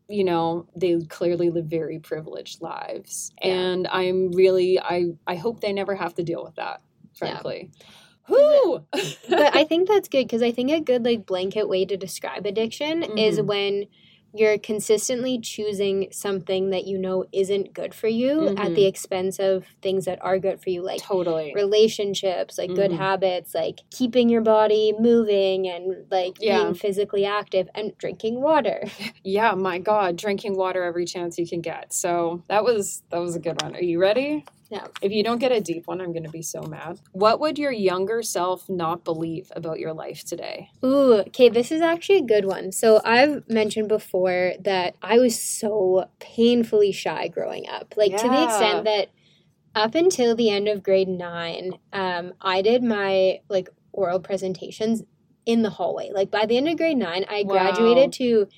[0.08, 3.54] you know they clearly live very privileged lives Yeah.
[3.54, 7.18] and i'm really i i hope they never have to deal with that Yeah.
[7.18, 7.72] frankly
[8.28, 8.84] who
[9.28, 12.46] but I think that's good because I think a good like blanket way to describe
[12.46, 13.46] addiction is Mhm.
[13.46, 13.86] when
[14.38, 18.74] you're consistently choosing something that you know isn't good for you at Mhm.
[18.74, 22.96] the expense of things that are good for you, like totally relationships, like good Mhm.
[22.98, 26.64] habits, like keeping your body moving and like Yeah.
[26.64, 28.82] being physically active and drinking water.
[29.24, 33.34] yeah my god drinking water every chance you can get so that was that was
[33.34, 34.86] a good one are you ready Yeah.
[35.00, 37.72] if you don't get a deep one i'm gonna be so mad what would your
[37.72, 42.44] younger self not believe about your life today Ooh, okay, this is actually a good
[42.44, 42.70] one.
[42.70, 47.94] So I've mentioned before that I was so painfully shy growing up.
[47.96, 49.08] Like to the extent that
[49.74, 55.02] up until the end of grade nine, um, I did my like oral presentations
[55.44, 56.10] in the hallway.
[56.12, 57.52] Like by the end of grade nine, I Wow.
[57.52, 58.48] graduated to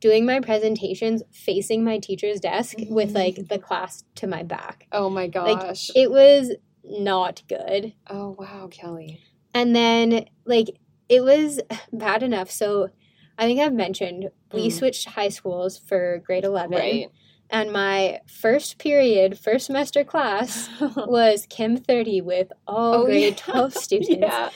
[0.00, 4.86] doing my presentations facing my teacher's desk with like the class to my back.
[4.92, 6.52] oh my gosh It was
[6.84, 7.94] not good.
[8.08, 9.20] oh wow kelly
[9.54, 10.68] And then, like,
[11.08, 11.60] it was
[11.92, 12.50] bad enough.
[12.50, 12.90] So,
[13.38, 14.72] I think I've mentioned we Mm.
[14.72, 16.78] switched high schools for grade 11.
[16.78, 17.08] right
[17.50, 23.52] And my first period, first semester class was Chem 30 with all Oh, grade yeah.
[23.52, 24.50] 12 students, yeah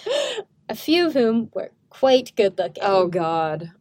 [0.69, 2.83] a few of whom were quite good looking.
[2.87, 3.73] oh god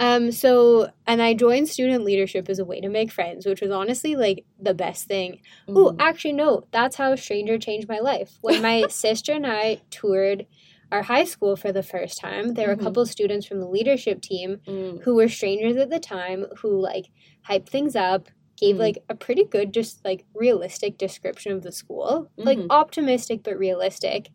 [0.00, 3.70] Um, so, and I joined student leadership as a way to make friends, which was
[3.70, 5.40] honestly like the best thing.
[5.68, 5.96] Oh, Mhm.
[5.98, 8.38] actually, no, that's how a stranger changed my life.
[8.40, 10.46] When my sister and I toured
[10.92, 12.80] our high school for the first time, there were Mhm.
[12.80, 15.02] a couple of students from the leadership team Mm.
[15.02, 17.06] who were strangers at the time who like
[17.48, 18.80] hyped things up, gave Mhm.
[18.80, 22.66] like a pretty good, just like realistic description of the school, like Mhm.
[22.70, 24.30] optimistic but realistic.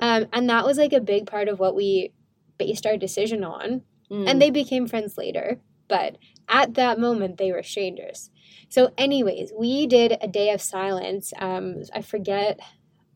[0.00, 2.12] Um, and that was like a big part of what we
[2.58, 4.28] based our decision on Mm.
[4.28, 6.16] and they became friends later but
[6.48, 8.30] at that moment they were strangers
[8.68, 12.60] so anyways we did a day of silence um i forget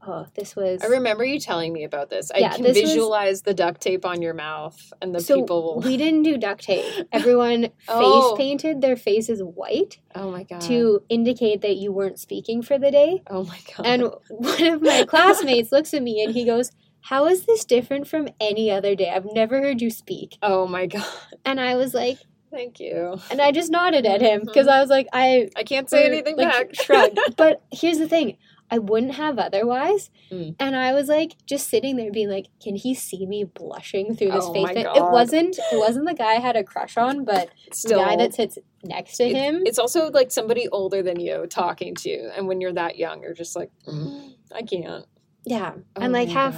[0.07, 2.31] oh this was I remember you telling me about this.
[2.35, 5.41] I Yeah, can this was- visualize the duct tape on your mouth and the so
[5.43, 5.83] people.
[5.85, 8.31] we didn't do duct tape everyone Oh.
[8.35, 10.63] face painted their faces white oh my god.
[10.63, 13.87] to indicate that you weren't speaking for the day Oh my god.
[13.87, 16.73] and one of my classmates looks at me and he goes
[17.03, 20.87] how is this different from any other day i've never heard you speak oh my
[20.87, 21.07] god.
[21.45, 22.19] and i was like
[22.51, 23.17] Thank you.
[23.31, 26.13] and i just nodded at him because i was like i I can't say or,
[26.13, 26.75] anything like, back.
[26.75, 27.17] Shrug.
[27.37, 28.37] But here's the thing.
[28.73, 30.11] I wouldn't have otherwise.
[30.31, 30.55] Mm.
[30.61, 34.31] And I was like just sitting there being like, can he see me blushing through
[34.31, 34.85] this Oh face?
[34.85, 34.97] God.
[34.97, 38.17] It wasn't it wasn't the guy I had a crush on, but Still, the guy
[38.17, 39.63] that sits next to it- him.
[39.67, 43.23] It's also like somebody older than you talking to you, and when you're that young,
[43.23, 45.05] you're just like, "Mm, I can't.
[45.45, 45.73] yeah.
[45.97, 46.55] Oh and like half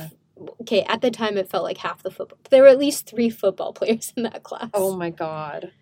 [0.63, 2.39] okay, at the time it felt like half the football.
[2.51, 4.71] There were at least three football players in that class.
[4.75, 5.73] Oh my god.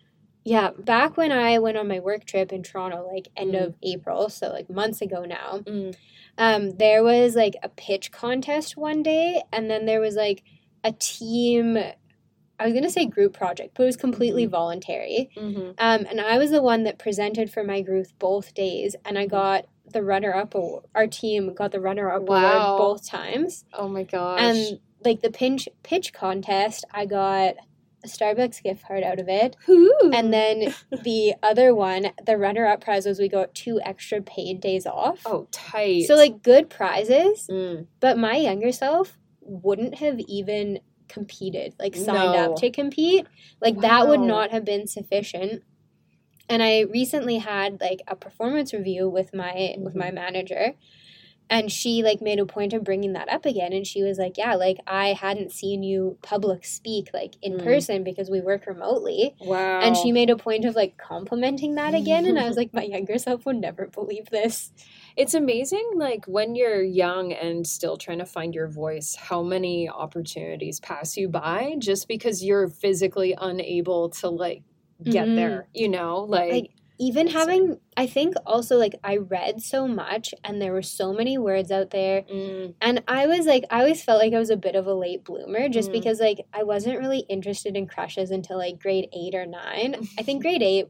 [0.43, 3.63] Yeah, back when I went on my work trip in Toronto, like end Mm.
[3.65, 5.95] of April, so like months ago now, Mm.
[6.37, 10.43] um, there was like a pitch contest one day, and then there was like
[10.83, 11.77] a team.
[11.77, 14.51] I was gonna say group project, but it was completely Mhm.
[14.51, 15.29] voluntary.
[15.35, 15.71] Mm-hmm.
[15.79, 19.25] Um, and I was the one that presented for my group both days, and I
[19.25, 19.29] Mhm.
[19.29, 20.53] got the runner up.
[20.95, 22.37] Our team got the runner up Wow.
[22.37, 24.39] award both times, Oh my gosh.
[24.41, 27.55] and like the pinch pitch contest, I got
[28.03, 29.55] a Starbucks gift card out of it.
[29.65, 29.93] Who?
[30.11, 30.73] And then
[31.03, 35.21] the other one, the runner up prize was we got two extra paid days off.
[35.25, 36.05] oh, tight.
[36.07, 37.87] So like good prizes, Mm.
[37.99, 42.53] but my younger self wouldn't have even competed, like signed No.
[42.53, 43.27] up to compete.
[43.59, 45.61] Like that would not have been sufficient.
[46.49, 49.99] And I recently had like a performance review with my with Mm-hmm.
[49.99, 50.73] my manager
[51.49, 54.37] and she like made a point of bringing that up again and she was like,
[54.37, 57.57] "Yeah, like I hadn't seen you public speak like in Mm.
[57.57, 59.81] person because we work remotely." wow.
[59.81, 62.83] And she made a point of like complimenting that again and I was like, "My
[62.83, 64.71] younger self would never believe this."
[65.17, 69.89] It's amazing, like when you're young and still trying to find your voice, how many
[69.89, 74.63] opportunities pass you by just because you're physically unable to like
[75.09, 75.35] get Mhm.
[75.35, 76.19] there, you know?
[76.23, 80.83] Like, Like, even having i think also like i read so much and there were
[80.83, 84.37] so many words out there mm, and i was like i always felt like i
[84.37, 85.93] was a bit of a late bloomer just Mhm.
[85.93, 90.21] because like i wasn't really interested in crushes until like grade eight or nine i
[90.21, 90.85] think grade eight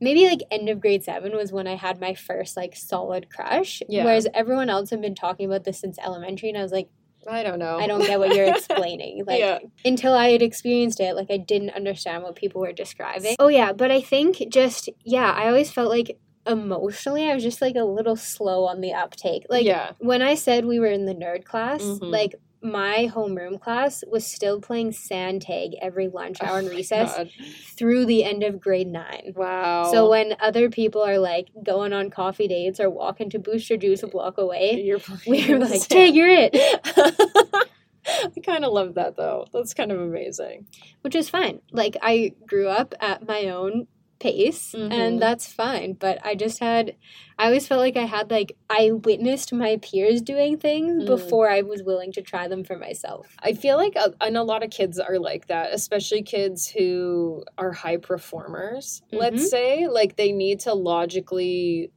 [0.00, 3.82] maybe like end of grade seven was when i had my first like solid crush
[3.88, 4.04] Yeah.
[4.04, 6.88] whereas everyone else had been talking about this since elementary and i was like
[7.28, 7.78] I don't know.
[7.78, 9.58] i don't get what you're explaining like Yeah.
[9.84, 13.36] until I had experienced it, like I didn't understand what people were describing.
[13.38, 17.62] Oh yeah, but I think just yeah, I always felt like emotionally, I was just
[17.62, 19.44] like a little slow on the uptake.
[19.48, 19.92] Like yeah.
[19.98, 22.10] when I said we were in the nerd class, Mhm.
[22.10, 26.76] like my homeroom class was still playing sand tag every lunch hour and Oh my
[26.76, 27.30] recess God.
[27.76, 29.32] through the end of grade nine.
[29.36, 29.90] Wow.
[29.90, 34.02] So when other people are like going on coffee dates or walking to Booster Juice
[34.02, 35.88] a block away, you're we playing were like, sand.
[35.90, 36.50] "Tag, you're it,"
[38.06, 39.46] I kind of love that though.
[39.52, 40.66] That's kind of amazing.
[41.02, 41.60] which is fine.
[41.70, 43.86] Like I grew up at my own
[44.22, 44.92] pace, Mhm.
[44.92, 45.90] and that's fine.
[46.04, 46.94] But I just had,
[47.38, 51.06] I always felt like I had like I witnessed my peers doing things Mm.
[51.06, 53.26] before I was willing to try them for myself.
[53.40, 57.44] I feel like a, and a lot of kids are like that, especially kids who
[57.58, 59.02] are high performers.
[59.12, 59.18] Mhm.
[59.18, 61.90] Let's say like they need to logically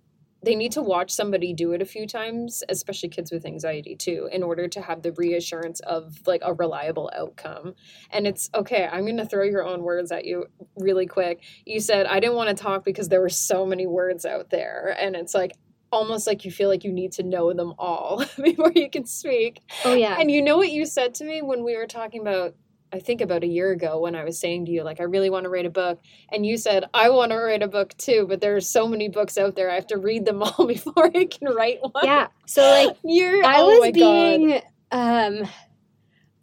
[0.46, 4.30] they need to watch somebody do it a few times, especially kids with anxiety too,
[4.32, 7.74] in order to have the reassurance of like a reliable outcome.
[8.12, 10.46] And it's okay, I'm going to throw your own words at you
[10.78, 11.44] really quick.
[11.66, 14.96] You said I didn't want to talk because there were so many words out there
[15.00, 15.54] and it's like
[15.92, 19.62] almost like you feel like you need to know them all before you can speak.
[19.84, 22.54] Oh yeah, And you know what you said to me when we were talking about,
[22.96, 25.30] I think about a year ago when I was saying to you, like, I really
[25.30, 26.00] want to write a book.
[26.32, 29.10] And you said, I want to write a book too, but there are so many
[29.10, 29.70] books out there.
[29.70, 32.06] I have to read them all before I can write one.
[32.06, 32.28] yeah.
[32.46, 34.38] So like You're, I oh was my God.
[34.40, 35.48] being um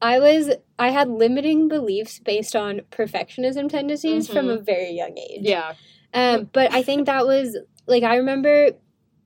[0.02, 5.40] I was I had limiting beliefs based on perfectionism tendencies from a very young age.
[5.42, 5.74] Yeah.
[6.12, 8.72] Um but I think that was like I remember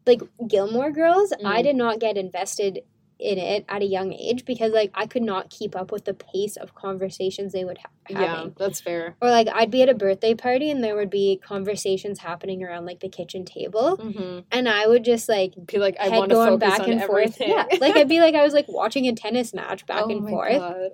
[0.06, 1.64] like Gilmore Girls, I Mm.
[1.64, 2.80] did not get invested
[3.18, 6.12] in it at a young age because like I could not keep up with the
[6.14, 7.90] pace of conversations they would have.
[8.08, 9.16] Yeah, that's fair.
[9.22, 12.84] Or like I'd be at a birthday party and there would be conversations happening around
[12.86, 14.40] like the kitchen table Mm-hmm.
[14.52, 17.00] and I would just like Be like, I want to going focus back on and
[17.00, 17.48] everything.
[17.48, 17.66] forth.
[17.70, 20.22] Yeah, like I'd be like I was like watching a tennis match back Oh and
[20.24, 20.90] my forth God.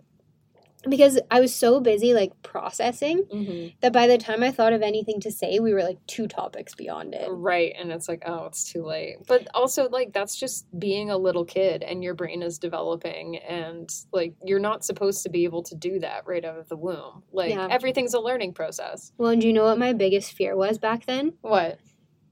[0.88, 3.75] Because I was so busy like processing Mhm.
[3.81, 6.75] that by the time I thought of anything to say, we were like two topics
[6.75, 7.29] beyond it.
[7.31, 7.73] Right.
[7.79, 9.16] And it's like, oh, it's too late.
[9.29, 13.37] But also, like, that's just being a little kid and your brain is developing.
[13.37, 16.77] And, like, you're not supposed to be able to do that right out of the
[16.77, 17.23] womb.
[17.33, 17.68] Like, Yeah.
[17.71, 19.12] everything's a learning process.
[19.18, 21.35] Well, and do you know what my biggest fear was back then?
[21.42, 21.79] What?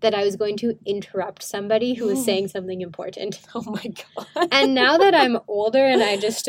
[0.01, 3.39] That I was going to interrupt somebody who was saying something important.
[3.55, 3.85] Oh my
[4.35, 4.49] God.
[4.51, 6.49] And now that I'm older and I just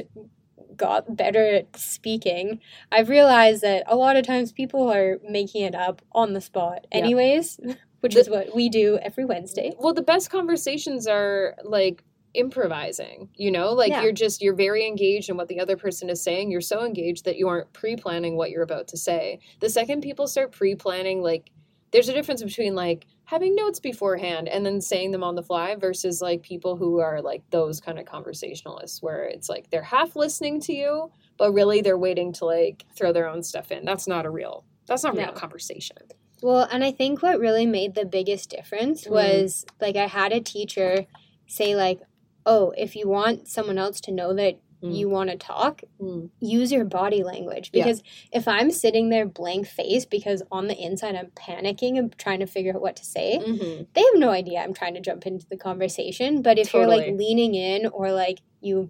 [0.77, 2.59] got better at speaking,
[2.91, 6.85] I've realized that a lot of times people are making it up on the spot,
[6.91, 6.99] Yeah.
[6.99, 7.59] anyways,
[8.01, 9.73] which The- is what we do every Wednesday.
[9.79, 12.03] well, the best conversations are, like,
[12.33, 14.03] improvising you know like Yeah.
[14.03, 17.25] you're just you're very engaged in what the other person is saying you're so engaged
[17.25, 21.51] that you aren't pre-planning what you're about to say the second people start pre-planning like
[21.91, 25.73] there's a difference between like having notes beforehand and then saying them on the fly
[25.75, 30.17] versus like people who are like those kind of conversationalists where it's like they're half
[30.17, 34.05] listening to you but really they're waiting to like throw their own stuff in that's
[34.07, 35.31] not a real that's not real No.
[35.31, 35.95] conversation
[36.43, 39.11] Well, and I think what really made the biggest difference Mm.
[39.11, 41.05] was like I had a teacher
[41.47, 41.99] say like,
[42.45, 44.95] "Oh, if you want someone else to know that Mm.
[44.97, 46.29] you want to talk, Mm.
[46.39, 47.83] use your body language Yeah.
[47.83, 52.39] because if I'm sitting there blank face because on the inside I'm panicking and trying
[52.39, 53.87] to figure out what to say, Mhm.
[53.93, 57.13] they have no idea I'm trying to jump into the conversation, but if you're like
[57.15, 58.89] leaning in or like you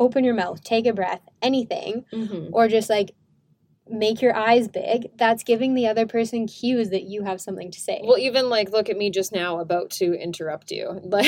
[0.00, 2.50] open your mouth, take a breath, anything, Mhm.
[2.52, 3.14] or just like
[3.88, 7.78] make your eyes big, that's giving the other person cues that you have something to
[7.80, 8.00] say.
[8.02, 11.00] Well, even like look at me just now about to interrupt you.
[11.04, 11.26] Like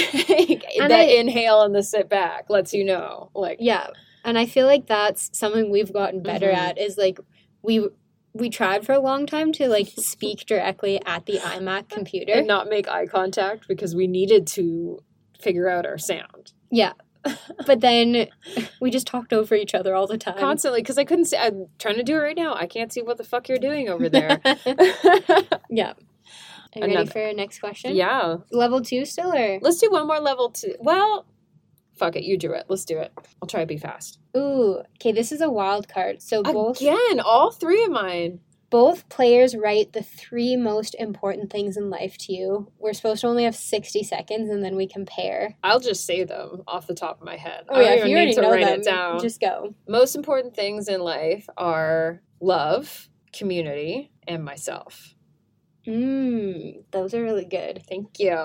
[0.78, 3.30] that I- inhale and the sit back lets you know.
[3.34, 3.88] Like yeah.
[4.24, 6.56] And I feel like that's something we've gotten better Mhm.
[6.56, 7.18] at is like
[7.62, 7.88] we
[8.32, 12.32] we tried for a long time to like speak directly at the iMac computer.
[12.32, 14.98] and not make eye contact because we needed to
[15.40, 16.92] figure out our sound yeah.
[17.66, 18.28] But then
[18.80, 20.38] we just talked over each other all the time.
[20.38, 21.36] constantly because I couldn't see.
[21.36, 22.54] I'm trying to do it right now.
[22.54, 24.40] I can't see what the fuck you're doing over there.
[25.70, 25.94] yeah.
[26.82, 27.96] Are you ready for our next question?
[27.96, 30.74] yeah, Level two still or let's do one more level two.
[30.78, 31.26] Well,
[31.96, 32.66] fuck it, you do it.
[32.68, 33.12] Let's do it.
[33.40, 34.18] I'll try to be fast.
[34.36, 36.20] Ooh, okay, this is a wild card.
[36.20, 38.40] So both Again, all three of mine.
[38.70, 42.72] Both players write the three most important things in life to you.
[42.78, 45.56] We're supposed to only have 60 seconds and then we compare.
[45.62, 47.64] I'll just say them off the top of my head.
[47.68, 49.20] Oh I don't yeah, even you need to write them, it down.
[49.20, 49.74] just go.
[49.88, 55.15] most important things in life are love, community, and myself.
[55.86, 57.82] Mmm, those are really good.
[57.88, 58.36] Thank you.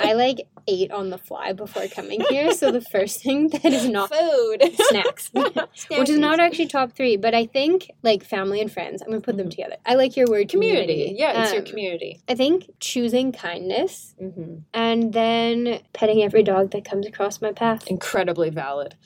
[0.00, 3.88] I like ate on the fly before coming here, so the first thing that is
[3.88, 4.62] not food.
[4.76, 5.30] snacks,
[5.90, 9.02] which is not actually top three, but I think like family and friends.
[9.02, 9.50] I'm gonna put them Mhm.
[9.50, 9.76] together.
[9.86, 10.86] I like your word community.
[10.86, 11.16] community.
[11.18, 12.20] Yeah, it's your Um, community.
[12.28, 17.86] I think choosing kindness hmm and then petting every dog that comes across my path.
[17.88, 18.96] Incredibly valid.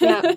[0.00, 0.34] Yeah.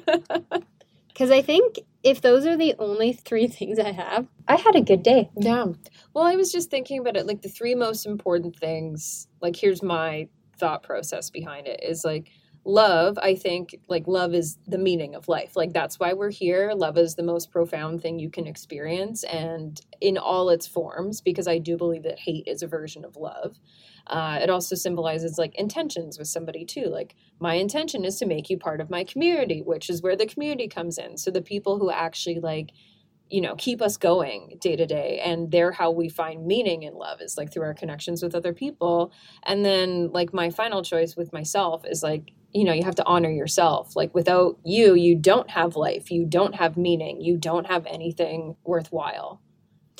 [1.20, 4.82] Because I think if those are the only three things I have, I had a
[4.82, 5.30] good day.
[5.36, 5.66] Yeah.
[6.14, 7.28] Well, I was just thinking about it.
[7.28, 12.32] Like the three most important things, like here's my thought process behind it is like
[12.64, 15.58] love, I think like love is the meaning of life.
[15.58, 16.72] Like that's why we're here.
[16.74, 21.50] Love is the most profound thing you can experience and in all its forms, because
[21.50, 23.60] I do believe that hate is a version of love.
[24.10, 26.86] Uh, it also symbolizes like intentions with somebody too.
[26.86, 30.26] Like my intention is to make you part of my community, which is where the
[30.26, 31.18] community comes in.
[31.18, 32.72] So the people who actually like
[33.30, 36.94] you know keep us going day to day and they're how we find meaning in
[36.96, 39.12] love is like through our connections with other people
[39.44, 43.06] and then like my final choice with myself is like you know you have to
[43.06, 47.68] honor yourself like without you you don't have life you don't have meaning you don't
[47.68, 49.42] have anything worthwhile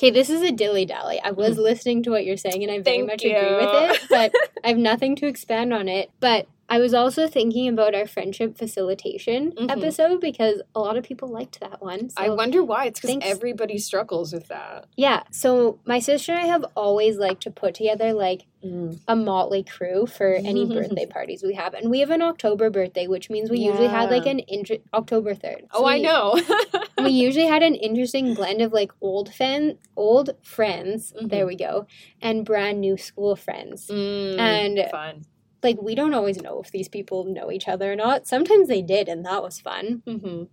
[0.00, 1.20] Okay, this is a dilly dally.
[1.22, 1.62] I was mm.
[1.62, 3.36] listening to what you're saying and I very Thank much you.
[3.36, 4.32] agree with it, but
[4.64, 6.10] I have nothing to expand on it.
[6.20, 9.70] But I was also thinking about our friendship facilitation Mhm.
[9.70, 12.10] episode because a lot of people liked that one.
[12.16, 16.46] i wonder why it's because everybody struggles with that yeah, so my sister and I
[16.46, 18.42] have always liked to put together like
[19.08, 23.06] a motley crew for any birthday parties we have, and we have an October birthday,
[23.06, 25.62] which means we usually had like an inter- October third.
[25.72, 26.38] oh i know
[27.02, 31.12] we usually had an interesting blend of like old fan, old friends.
[31.20, 31.30] Mhm.
[31.30, 31.86] There we go,
[32.20, 33.88] and brand new school friends.
[33.88, 35.16] Mm, And- fun
[35.62, 38.26] Like we don't always know if these people know each other or not.
[38.26, 40.02] Sometimes they did, and that was fun.
[40.06, 40.44] mm-hmm.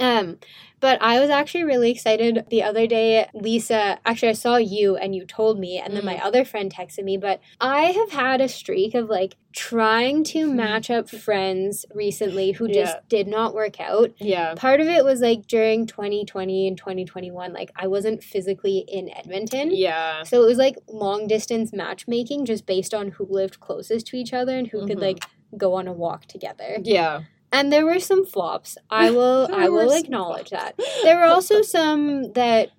[0.00, 0.38] Um,
[0.80, 3.28] but I was actually really excited the other day.
[3.34, 7.02] Lisa, actually, I saw you and you told me, and then my other friend texted
[7.02, 7.16] me.
[7.16, 12.68] But I have had a streak of like trying to match up friends recently who
[12.68, 13.00] just Yeah.
[13.08, 14.12] did not work out.
[14.20, 19.10] yeah Part of it was like during 2020 and 2021, like I wasn't physically in
[19.10, 19.70] Edmonton.
[19.74, 24.16] yeah So it was like long distance matchmaking just based on who lived closest to
[24.16, 25.02] each other and who could Mhm.
[25.02, 25.24] like
[25.56, 26.78] go on a walk together.
[26.84, 27.22] yeah
[27.52, 28.76] And there were some flops.
[28.90, 30.78] I will I will acknowledge that.
[31.02, 32.70] There were also some that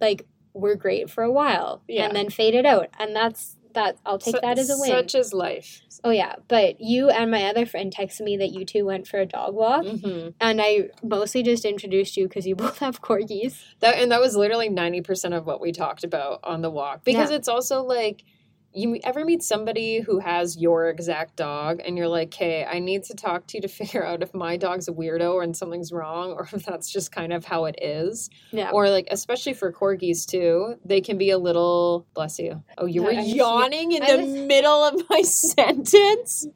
[0.00, 2.06] like were great for a while Yeah.
[2.06, 2.88] and then faded out.
[2.98, 4.88] And that's that I'll take that as a win.
[4.90, 8.64] such is life oh yeah, but you and my other friend texted me that you
[8.64, 9.84] two went for a dog walk.
[9.84, 10.30] mm-hmm.
[10.40, 13.62] And I mostly just introduced you because you both have corgis.
[13.80, 17.04] That and that was literally ninety percent of what we talked about on the walk
[17.04, 17.36] because Yeah.
[17.36, 18.24] it's also like
[18.72, 23.02] you ever meet somebody who has your exact dog and you're like, "Hey, I need
[23.04, 25.90] to talk to you to figure out if my dog's a weirdo or and something's
[25.92, 28.70] wrong or if that's just kind of how it is." Yeah.
[28.70, 32.62] Or like especially for corgis too, they can be a little bless you.
[32.78, 36.46] Oh, you No, were I yawning in I the was- middle of my sentence.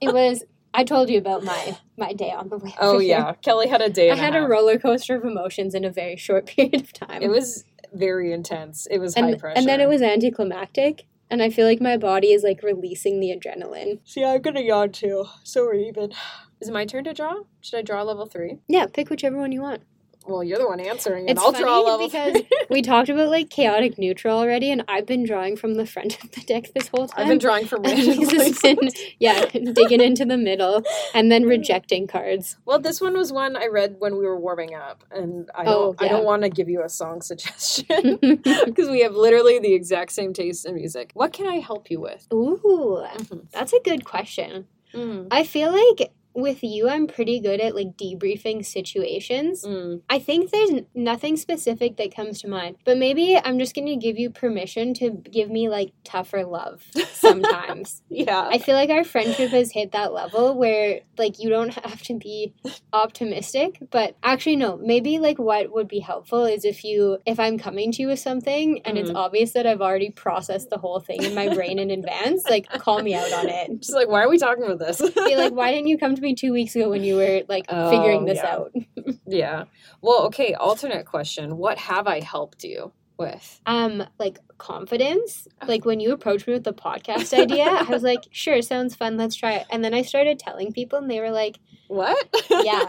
[0.00, 0.42] it was
[0.72, 2.74] I told you about my my day on the way.
[2.80, 4.10] oh yeah, Kelly had a day.
[4.10, 7.22] I had a, a roller coaster of emotions in a very short period of time.
[7.22, 7.64] It was
[7.94, 8.86] very intense.
[8.90, 9.58] It was high and, pressure.
[9.58, 13.34] and then it was anticlimactic and I feel like my body is like releasing the
[13.36, 14.00] adrenaline.
[14.04, 16.12] See, I'm gonna yawn too, so we're even.
[16.60, 17.42] Is it my turn to draw?
[17.60, 18.58] Should I draw level three?
[18.68, 19.82] Yeah, pick whichever one you want.
[20.26, 23.50] Well, you're the one answering, and It's I'll draw level because we talked about like
[23.50, 27.08] chaotic neutral already, and I've been drawing from the front of the deck this whole
[27.08, 27.22] time.
[27.22, 28.58] I've been drawing from And random places.
[28.62, 28.78] been,
[29.18, 29.44] yeah,
[29.74, 30.82] digging into the middle
[31.14, 32.56] and then rejecting cards.
[32.64, 35.92] Well, this one was one I read when we were warming up, and I Oh,
[35.92, 36.02] don't.
[36.02, 36.12] I yeah.
[36.12, 40.32] don't want to give you a song suggestion because we have literally the exact same
[40.32, 41.10] taste in music.
[41.14, 42.26] What can I help you with?
[42.32, 43.50] Ooh, Mhm.
[43.50, 44.66] that's a good question.
[44.94, 45.26] Mm.
[45.30, 49.64] I feel like with you, I'm pretty good at like debriefing situations.
[49.64, 50.02] Mm.
[50.10, 53.96] I think there's nothing specific that comes to mind, but maybe I'm just going to
[53.96, 56.82] give you permission to give me like tougher love
[57.12, 58.02] sometimes.
[58.08, 58.48] Yeah.
[58.50, 62.14] I feel like our friendship has hit that level where like you don't have to
[62.14, 62.52] be
[62.92, 67.58] optimistic, but actually no, maybe like what would be helpful is if you if I'm
[67.58, 69.16] coming to you with something and it's Mhm.
[69.16, 73.02] obvious that I've already processed the whole thing in my brain in advance, like call
[73.02, 73.70] me out on it.
[73.80, 74.98] Just like, why are we talking about this?
[75.00, 77.66] Be like, why didn't you come to me 2 weeks ago when you were like
[77.68, 78.52] figuring Oh, this yeah.
[78.54, 78.72] out?
[79.26, 79.64] yeah.
[80.02, 80.54] Well, okay.
[80.54, 83.60] Alternate question: What have I helped you with?
[83.66, 88.24] um like confidence like when you approached me with the podcast idea i was like
[88.32, 91.30] sure sounds fun let's try it and then i started telling people and they were
[91.30, 92.28] like What?
[92.50, 92.88] Yeah.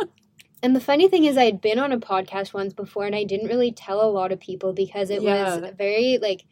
[0.62, 3.48] and the funny thing is i'd been on a podcast once before and i didn't
[3.48, 5.56] really tell a lot of people because it Yeah.
[5.60, 6.46] was very like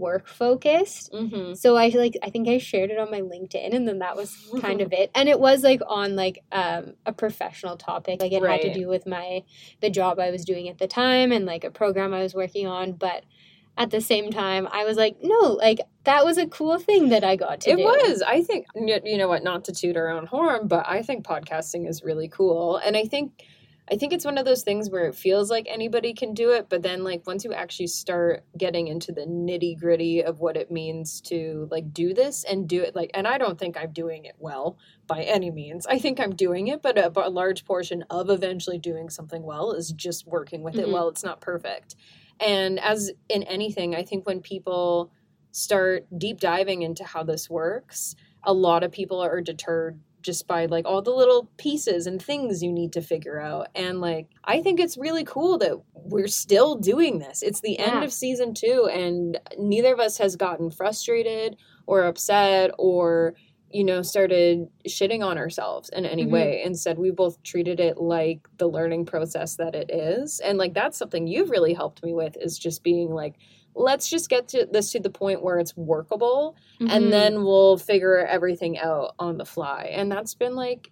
[0.00, 1.54] work focused mm-hmm.
[1.54, 4.36] so i like i think i shared it on my linkedin and then that was
[4.60, 8.42] kind of it and it was like on like um a professional topic like it
[8.42, 9.42] had to do with my
[9.80, 12.66] the job i was doing at the time and like a program i was working
[12.66, 13.24] on but
[13.76, 17.22] at the same time i was like no like that was a cool thing that
[17.22, 18.22] i got to It do was.
[18.22, 19.44] I think you know what.
[19.44, 23.04] Not to toot our own horn, but I think podcasting is really cool, and I
[23.04, 23.44] think.
[23.92, 26.68] I think it's one of those things where it feels like anybody can do it,
[26.68, 30.70] but then like once you actually start getting into the nitty gritty of what it
[30.70, 34.26] means to like do this and do it like, and I don't think I'm doing
[34.26, 34.78] it well
[35.08, 35.86] by any means.
[35.86, 39.72] I think I'm doing it, but a, a large portion of eventually doing something well
[39.72, 40.92] is just working with it Mhm.
[40.92, 41.08] well.
[41.08, 41.96] It's not perfect.
[42.38, 45.10] And as in anything, I think when people
[45.50, 48.14] start deep diving into how this works,
[48.44, 52.62] a lot of people are deterred just by like all the little pieces and things
[52.62, 53.68] you need to figure out.
[53.74, 57.42] And like, I think it's really cool that we're still doing this.
[57.42, 61.56] It's the end of season two, and neither of us has gotten frustrated
[61.86, 63.34] or upset or,
[63.72, 66.30] you know, started shitting on ourselves in any Mhm.
[66.30, 66.62] way.
[66.64, 70.40] Instead, we both treated it like the learning process that it is.
[70.40, 73.36] And like, that's something you've really helped me with is just being like,
[73.74, 76.90] let's just get to this to the point where it's workable Mhm.
[76.90, 79.90] and then we'll figure everything out on the fly.
[79.92, 80.90] And that's been like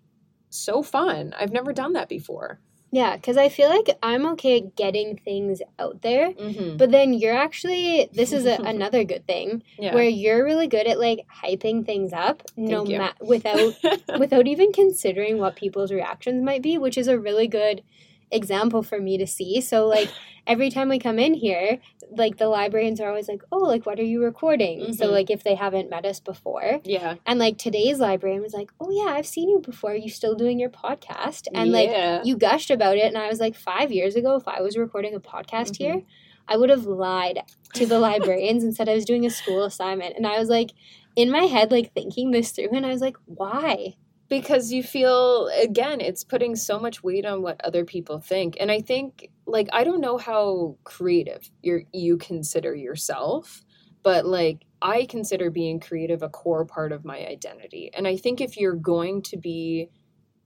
[0.50, 1.34] so fun.
[1.38, 2.60] I've never done that before.
[2.90, 6.32] yeah, because I feel like I'm okay at getting things out there.
[6.32, 6.78] Mm-hmm.
[6.78, 9.94] But then you're actually this is a, another good thing Yeah.
[9.94, 12.98] where you're really good at like hyping things up no Thank you.
[12.98, 13.74] ma- without
[14.18, 17.82] without even considering what people's reactions might be, which is a really good
[18.30, 19.60] example for me to see.
[19.60, 20.10] So like
[20.46, 21.78] every time we come in here,
[22.10, 25.12] like the librarians are always like, "Oh, like what are you recording?" So Mhm.
[25.12, 27.16] like if they haven't met us before, yeah.
[27.26, 29.94] and like today's librarian was like, "Oh yeah, I've seen you before.
[29.94, 31.90] You still doing your podcast?" And like
[32.24, 35.14] you gushed about it, and I was like, five years ago, if I was recording
[35.14, 35.84] a podcast Mm-hmm.
[35.84, 36.02] here,
[36.46, 37.40] I would have lied
[37.74, 40.16] to the librarians and said I was doing a school assignment.
[40.16, 40.70] And I was like,
[41.14, 43.96] in my head, like thinking this through, and I was like, why?
[44.28, 48.56] Because you feel again it's putting so much weight on what other people think.
[48.60, 53.62] And i think like i don't know how creative you you consider yourself
[54.02, 57.90] but like i consider being creative a core part of my identity.
[57.94, 59.88] And i think if you're going to be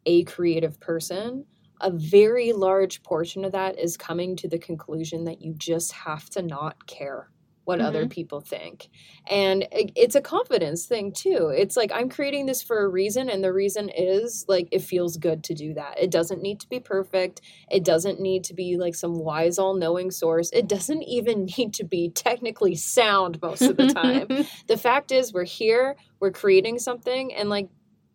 [0.07, 1.45] a creative person
[1.81, 6.31] a very large portion of that is coming to the conclusion that you just have
[6.31, 7.32] to not care
[7.65, 8.09] what other mm-hmm.
[8.09, 8.89] people think.
[9.29, 11.53] And it's a confidence thing too.
[11.57, 15.17] It's like i'm creating this for a reason and the reason is like it feels
[15.17, 15.99] good to do that.
[16.01, 17.41] It doesn't need to be perfect.
[17.71, 20.51] It doesn't need to be like some wise all-knowing source.
[20.53, 24.47] It doesn't even need to be technically sound most of the time.
[24.67, 27.69] The fact is we're here we're creating something and like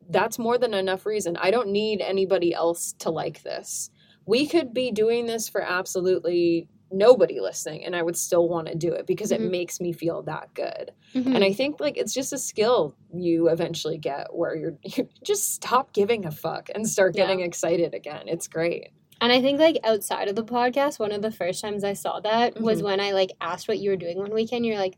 [0.09, 1.37] that's more than enough reason.
[1.37, 3.89] I don't need anybody else to like this.
[4.25, 8.75] We could be doing this for absolutely nobody listening and i would still want to
[8.75, 9.35] do it because Mhm.
[9.35, 11.35] it makes me feel that good Mhm.
[11.35, 15.53] and i think like it's just a skill you eventually get where you're you just
[15.53, 17.23] stop giving a fuck and start Yeah.
[17.25, 21.23] getting excited again it's great And I think like outside of the podcast, one of
[21.23, 22.85] the first times I saw that was Mhm.
[22.85, 24.63] when I like asked what you were doing one weekend.
[24.63, 24.95] You're like,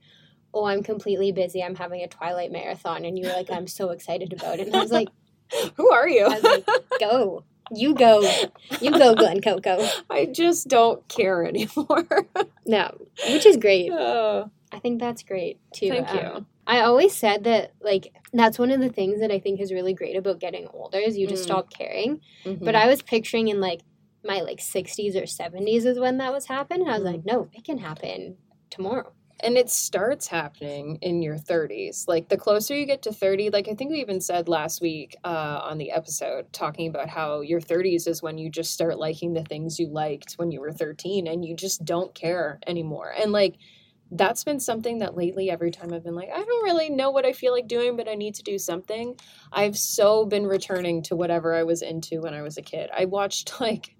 [0.54, 1.64] "Oh, I'm completely busy.
[1.64, 4.76] I'm having a Twilight marathon," and you were like, "I'm so excited about it." And
[4.76, 5.08] I was like,
[5.78, 6.66] who are you I was like,
[7.00, 8.22] "Go, you go,
[8.82, 12.06] you go, Glen Coco." i just don't care anymore
[12.66, 12.92] No,
[13.32, 13.92] which is great.
[13.92, 15.90] Oh, I think that's great too.
[15.90, 19.40] thank Um, you I always said that like that's one of the things that I
[19.40, 21.46] think is really great about getting older is you just Mm.
[21.46, 22.20] stop caring.
[22.46, 22.64] Mhm.
[22.64, 23.82] But I was picturing in like
[24.24, 26.82] my like 60s or 70s is when that was happening.
[26.88, 27.12] And I was Mm.
[27.14, 28.38] like, no, it can happen
[28.70, 29.14] tomorrow.
[29.42, 33.68] And it starts happening in your 30s like the closer you get to 30 like
[33.68, 37.62] i think we even said last week uh, on the episode talking about how your
[37.62, 41.28] 30s is when you just start liking the things you liked when you were 13
[41.28, 43.14] and you just don't care anymore.
[43.18, 43.58] And like
[44.12, 47.26] that's been something that lately every time i've been like i don't really know what
[47.26, 49.16] i feel like doing but i need to do something
[49.52, 52.90] i've so been returning to whatever i was into when i was a kid.
[52.96, 53.96] I watched like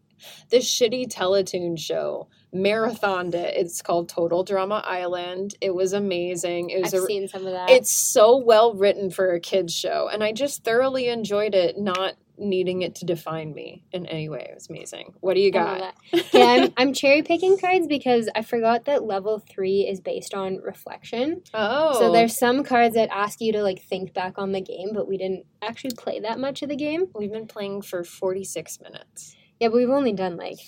[0.50, 3.56] this shitty teletoon show marathoned it.
[3.56, 5.56] It's called Total Drama Island.
[5.62, 6.72] It was amazing.
[6.72, 7.70] It was I've a, seen some of that.
[7.70, 12.16] it's so well written for a kids show and I just thoroughly enjoyed it not
[12.40, 14.48] needing it to define me in any way.
[14.50, 15.14] It was amazing.
[15.20, 15.94] What do you got?
[16.34, 20.58] yeah, I'm, I'm cherry picking cards because I forgot that level three is based on
[20.58, 21.42] reflection.
[21.54, 22.00] Oh.
[22.00, 25.08] So there's some cards that ask you to like think back on the game, but
[25.08, 27.08] we didn't actually play that much of the game.
[27.14, 29.36] we've been playing for 46 minutes.
[29.60, 30.60] Yeah, but we've only done like,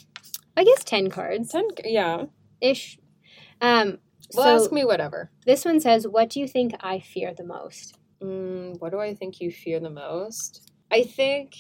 [0.57, 2.25] I guess 10 cards Ten, yeah.
[2.59, 2.97] ish.
[3.61, 3.99] Um,
[4.35, 5.31] Well, so ask me whatever.
[5.45, 7.97] this one says, What do you think I fear the most?
[8.21, 10.71] Mm, what do I think you fear the most?
[10.91, 11.53] I think,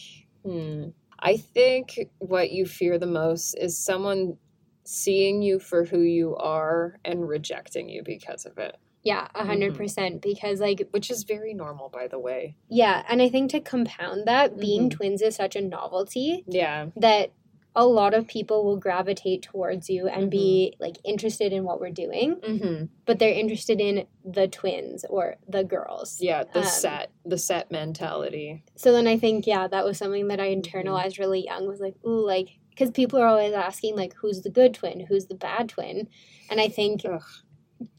[0.43, 4.37] hmm, I think what you fear the most is someone
[4.83, 9.73] seeing you for who you are and rejecting you because of it, Yeah, a 100%
[10.17, 10.21] Mhm.
[10.21, 12.55] because like which is very normal, by the way.
[12.69, 14.91] Yeah, and I think to compound that, being Mhm.
[14.91, 16.87] twins is such a novelty Yeah.
[16.95, 17.31] that
[17.73, 21.89] a lot of people will gravitate towards you and be like interested in what we're
[21.89, 22.85] doing, Mm-hmm.
[23.05, 26.19] but they're interested in the twins or the girls.
[26.21, 28.61] Yeah, the Um, set, the set mentality.
[28.75, 30.59] So then I think, yeah, that was something that I Mm-hmm.
[30.77, 34.49] internalized really young was like, ooh, like, because people are always asking like who's the
[34.49, 36.09] good twin, who's the bad twin,
[36.49, 37.21] and I think Ugh.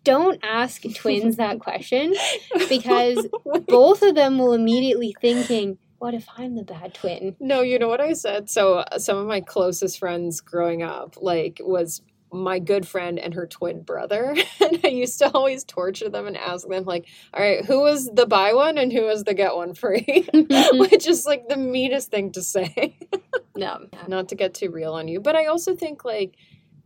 [0.05, 2.15] Don't ask twins that question
[2.69, 3.27] because
[3.69, 7.37] both of them will immediately thinking, what if I'm the bad twin?
[7.39, 8.51] No, you know what I said?
[8.51, 12.03] So uh, some of my closest friends growing up, like, was
[12.33, 14.35] my good friend and her twin brother.
[14.61, 18.11] and I used to always torture them and ask them, like, all right, who was
[18.13, 20.27] the buy one and who was the get one free?
[20.33, 22.99] Which is like the meanest thing to say.
[23.55, 23.87] no.
[24.09, 25.21] Not to get too real on you.
[25.21, 26.37] But I also think like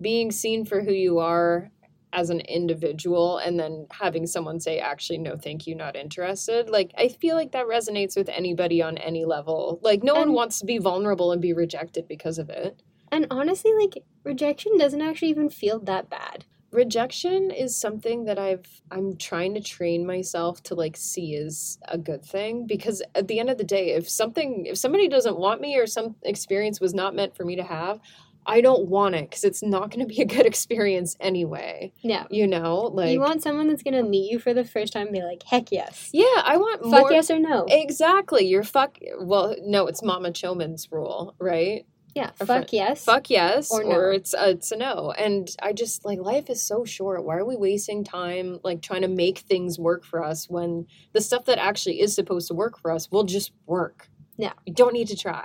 [0.00, 1.70] being seen for who you are
[2.16, 6.90] as an individual and then having someone say actually no thank you not interested like
[6.98, 10.66] i feel like that resonates with anybody on any level like no one wants to
[10.66, 15.48] be vulnerable and be rejected because of it And honestly, like rejection doesn't actually even
[15.50, 16.44] feel that bad.
[16.72, 21.98] rejection is something that i've i'm trying to train myself to like see as a
[22.08, 25.60] good thing because at the end of the day if something if somebody doesn't want
[25.60, 28.00] me or some experience was not meant for me to have
[28.46, 32.24] i don't want it because it's not going to be a good experience anyway Yeah.
[32.30, 35.12] you know like you want someone that's gonna meet you for the first time and
[35.14, 36.10] be like, heck yes.
[36.12, 37.66] yeah i want Fuck more yes or no.
[37.68, 41.84] exactly you're fuck well no it's Mark Manson's rule right
[42.14, 42.30] yeah.
[42.38, 43.04] Fuck friend- yes.
[43.04, 46.62] fuck yes Or or, it's a, it's a no and i just like life is
[46.62, 50.48] so short why are we wasting time like trying to make things work for us
[50.48, 54.54] when the stuff that actually is supposed to work for us will just work Yeah.
[54.64, 55.44] you don't need to try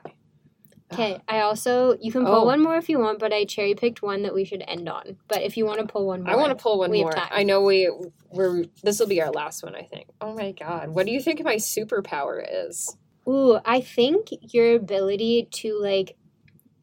[0.94, 2.46] Okay, I also you can pull Oh.
[2.46, 5.18] one more if you want, but I cherry picked one that we should end on.
[5.28, 7.28] But if you want to pull one more, i want to pull one more time.
[7.32, 7.90] i know we
[8.30, 11.22] we're this will be our last one i think oh my god what do you
[11.22, 12.96] think my superpower is
[13.28, 16.16] Ooh, I think your ability to like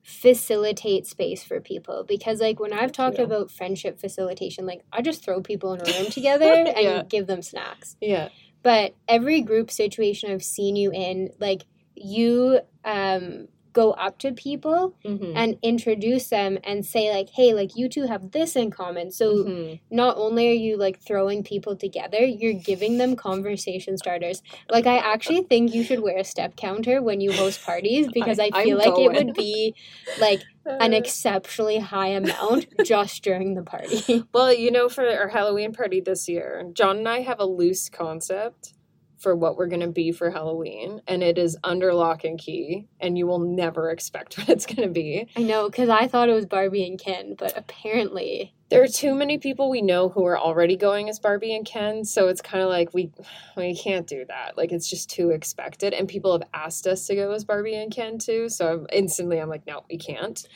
[0.02, 3.24] facilitate space for people because like when I've talked you.
[3.24, 7.02] about friendship facilitation, like I just throw people in a room together and Yeah.
[7.09, 7.96] give them snacks.
[8.00, 8.28] yeah
[8.62, 13.48] But every group situation I've seen you in, like you um
[13.78, 15.32] go up to people mm-hmm.
[15.36, 19.26] and introduce them and say like hey like you two have this in common so
[19.44, 19.80] Mhm.
[19.90, 24.42] not only are you like throwing people together, you're giving them conversation starters.
[24.70, 28.38] Like I actually think you should wear a step counter when you host parties because
[28.38, 29.74] I, I- feel I'm like it would be
[30.20, 34.24] like an exceptionally high amount just during the party.
[34.32, 37.88] Well, you know, for our Halloween party this year, John and I have a loose
[37.88, 38.74] concept
[39.18, 42.86] for what we're going to be for Halloween, and it is under lock and key,
[43.00, 45.28] and you will never expect what it's going to be.
[45.36, 49.14] I know cuz I thought it was Barbie and Ken, but apparently There are too
[49.14, 52.62] many people we know who are already going as Barbie and Ken, so it's kind
[52.62, 53.10] of like we
[53.56, 54.56] we can't do that.
[54.58, 57.90] Like it's just too expected, and people have asked us to go as Barbie and
[57.92, 58.48] Ken too.
[58.48, 60.46] So I'm, instantly, I'm like, no, we can't.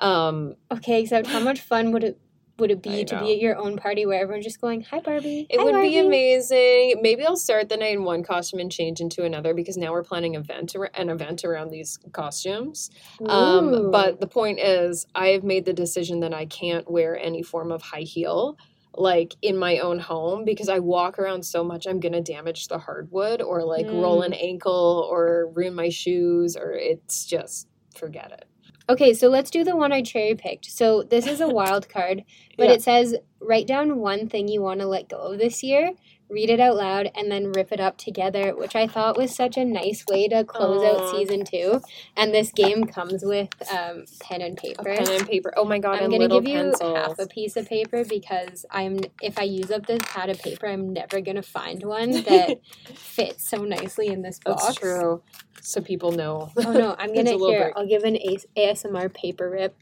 [0.00, 2.18] Um, okay, except how much fun would it
[2.60, 5.46] would it be to be at your own party where everyone's just going, "Hi Barbie."
[5.50, 7.00] It Hi, would Barbie." be amazing.
[7.02, 10.04] Maybe I'll start the night in one costume and change into another because now we're
[10.04, 12.90] planning event an event around these costumes.
[13.26, 17.42] Um, but the point is, I have made the decision that I can't wear any
[17.42, 18.56] form of high heel
[18.96, 22.66] like in my own home because I walk around so much I'm going to damage
[22.66, 24.26] the hardwood or like roll Mm.
[24.26, 28.46] an ankle or ruin my shoes or it's just forget it.
[28.90, 30.66] Okay, so let's do the one I cherry picked.
[30.66, 32.24] So this is a wild card,
[32.58, 32.74] but Yeah.
[32.74, 35.92] it says write down one thing you want to let go of this year,
[36.30, 39.56] read it out loud, and then rip it up together, which I thought was such
[39.56, 41.80] a nice way to close out season two.
[42.16, 44.84] And this game comes with um, pen and A paper.
[44.84, 45.52] pen and paper.
[45.56, 49.38] Oh my god, I'm gonna give you half a piece of paper because I'm if
[49.38, 52.58] I use up this pad of paper, I'm never gonna find one that
[52.94, 54.64] fits so nicely in this box.
[54.64, 55.22] That's true.
[55.62, 56.50] So people know.
[56.56, 57.62] Oh no, I'm gonna a here.
[57.64, 57.74] break.
[57.76, 59.76] I'll give an A- ASMR paper rip,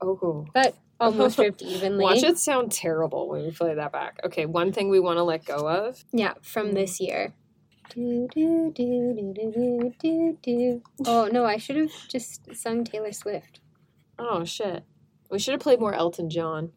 [0.00, 0.46] Oh.
[0.54, 2.04] but almost ripped evenly.
[2.04, 4.20] Watch it sound terrible when we play that back.
[4.24, 6.04] Okay, one thing we want to let go of.
[6.12, 6.74] Yeah, from hmm.
[6.74, 7.34] this year.
[7.90, 10.82] Do, do, do, do, do, do, do.
[11.06, 13.60] Oh no, I should have just sung Taylor Swift.
[14.18, 14.84] Oh shit.
[15.30, 16.72] We should have played more Elton John.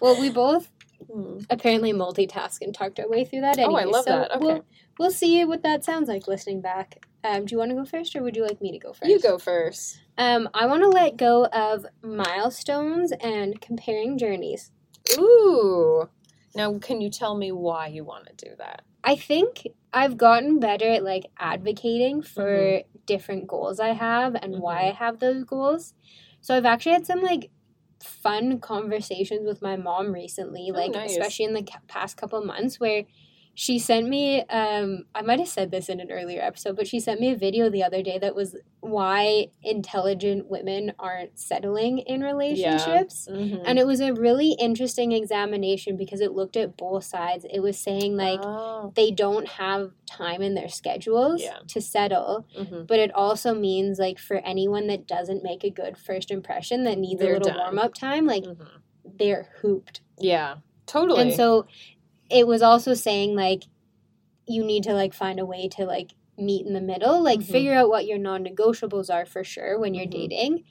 [0.00, 0.70] Well, we both
[1.12, 1.38] Hmm.
[1.50, 3.58] apparently multitask and talked our way through that.
[3.60, 4.32] Oh, I love so that.
[4.32, 4.44] Okay.
[4.44, 4.64] We'll,
[4.98, 7.06] we'll see what that sounds like listening back.
[7.22, 9.10] Um, do you want to go first, or would you like me to go first?
[9.10, 10.00] You go first.
[10.16, 14.70] Um, I want to let go of milestones and comparing journeys.
[15.18, 16.08] Ooh.
[16.54, 18.82] Now, can you tell me why you want to do that?
[19.04, 22.98] I think I've gotten better at like advocating for Mm-hmm.
[23.06, 25.94] different goals I have and why I have those goals.
[26.40, 27.50] So I've actually had some like
[28.02, 31.12] fun conversations with my mom recently, Oh, like nice.
[31.12, 33.04] especially in the past couple months where
[33.58, 37.00] she sent me um I might have said this in an earlier episode, but she
[37.00, 42.20] sent me a video the other day that was why intelligent women aren't settling in
[42.20, 43.26] relationships.
[43.32, 43.62] Mhm.
[43.64, 47.46] And it was a really interesting examination because it looked at both sides.
[47.50, 48.92] It was saying like Oh.
[48.94, 51.60] they don't have time in their schedules Yeah.
[51.68, 52.86] to settle, Mhm.
[52.86, 56.98] but it also means like for anyone that doesn't make a good first impression that
[56.98, 58.58] needs They're a little warm up time, like Mhm.
[59.18, 60.02] they're hooped.
[60.18, 61.22] Yeah, totally.
[61.22, 61.66] And so
[62.30, 63.64] it was also saying like
[64.46, 67.44] you need to like find a way to like meet in the middle, like Mhm.
[67.50, 70.10] figure out what your non-negotiables are for sure when you're Mhm.
[70.10, 70.64] dating,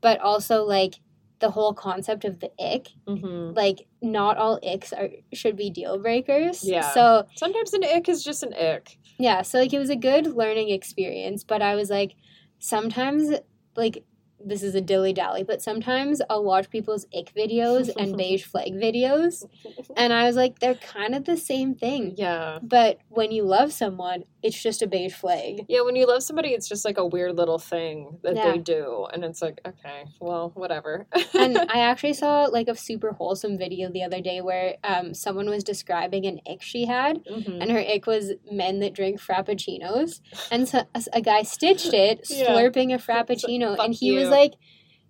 [0.00, 0.94] but also like
[1.38, 3.56] the whole concept of the ick, Mhm.
[3.56, 6.62] like not all icks are should be deal breakers.
[6.68, 6.92] Yeah.
[6.92, 8.98] So sometimes an ick is just an ick.
[9.18, 12.14] yeah, so like it was a good learning experience, but I was like
[12.58, 13.30] sometimes
[13.76, 14.04] like
[14.44, 18.74] this is a dilly dally, but sometimes I'll watch people's ick videos and beige flag
[18.74, 19.44] videos,
[19.96, 22.14] and I was like, they're kind of the same thing.
[22.16, 22.58] Yeah.
[22.62, 25.64] But when you love someone, it's just a beige flag.
[25.68, 28.52] Yeah, when you love somebody, it's just like a weird little thing that Yeah.
[28.52, 29.06] they do.
[29.12, 31.06] And it's like, okay, well, whatever.
[31.34, 35.48] and I actually saw like a super wholesome video the other day where um, someone
[35.50, 37.60] was describing an ick she had, Mhm.
[37.60, 40.20] and her ick was men that drink frappuccinos,
[40.50, 42.48] and so, a, a guy stitched it Yeah.
[42.48, 44.54] slurping a frappuccino, fuck and he was like,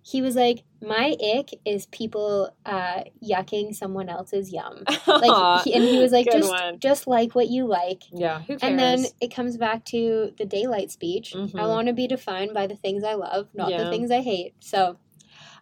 [0.09, 5.83] he was like, my ick is people uh, yucking someone else's yum, like, he, and
[5.83, 6.79] he was like, just one.
[6.79, 8.03] just like what you like.
[8.13, 8.61] yeah, who cares?
[8.63, 11.33] And then it comes back to the daylight speech.
[11.35, 11.67] I Mhm.
[11.67, 13.83] want to be defined by the things I love, not Yeah.
[13.83, 14.53] the things I hate.
[14.61, 14.97] So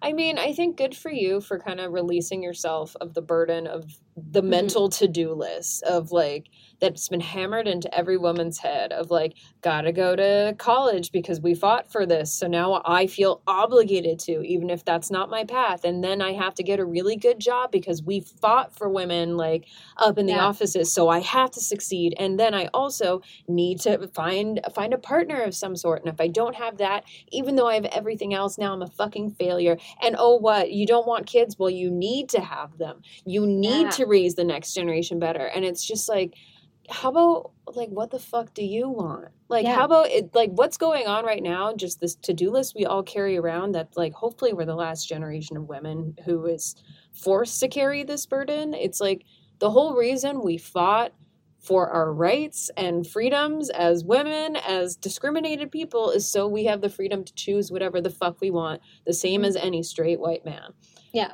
[0.02, 3.66] I mean, I think good for you for kind of releasing yourself of the burden
[3.66, 3.86] of
[4.16, 4.74] the Mhm.
[4.74, 6.48] mental to do list of like
[6.80, 11.54] that's been hammered into every woman's head of like, gotta go to college because we
[11.56, 12.34] fought for this.
[12.34, 15.86] So now I feel obligated to, even if that's not my path.
[15.86, 19.38] And then I have to get a really good job because we fought for women
[19.38, 20.40] like up in the Yeah.
[20.40, 20.94] offices.
[20.94, 22.14] So I have to succeed.
[22.18, 26.04] And then I also need to find find a partner of some sort.
[26.04, 28.88] And if I don't have that, even though I have everything else, now I'm a
[28.88, 29.78] fucking failure.
[30.02, 30.72] And oh, what?
[30.72, 31.58] You don't want kids?
[31.58, 33.02] Well, you need to have them.
[33.26, 33.92] You need Yeah.
[33.92, 35.46] to raise the next generation better.
[35.48, 36.36] And it's just like,
[36.90, 39.30] how about like what the fuck do you want?
[39.50, 39.74] Like Yeah.
[39.76, 41.74] how about it like what's going on right now?
[41.74, 45.58] Just this to-do list we all carry around that like hopefully we're the last generation
[45.58, 46.76] of women who is
[47.12, 48.76] forced to carry this burden.
[48.76, 49.24] It's like
[49.60, 51.12] the whole reason we fought
[51.60, 56.90] for our rights and freedoms as women, as discriminated people, is so we have the
[56.90, 59.48] freedom to choose whatever the fuck we want, the same Mhm.
[59.48, 60.72] as any straight white man.
[61.14, 61.32] yeah.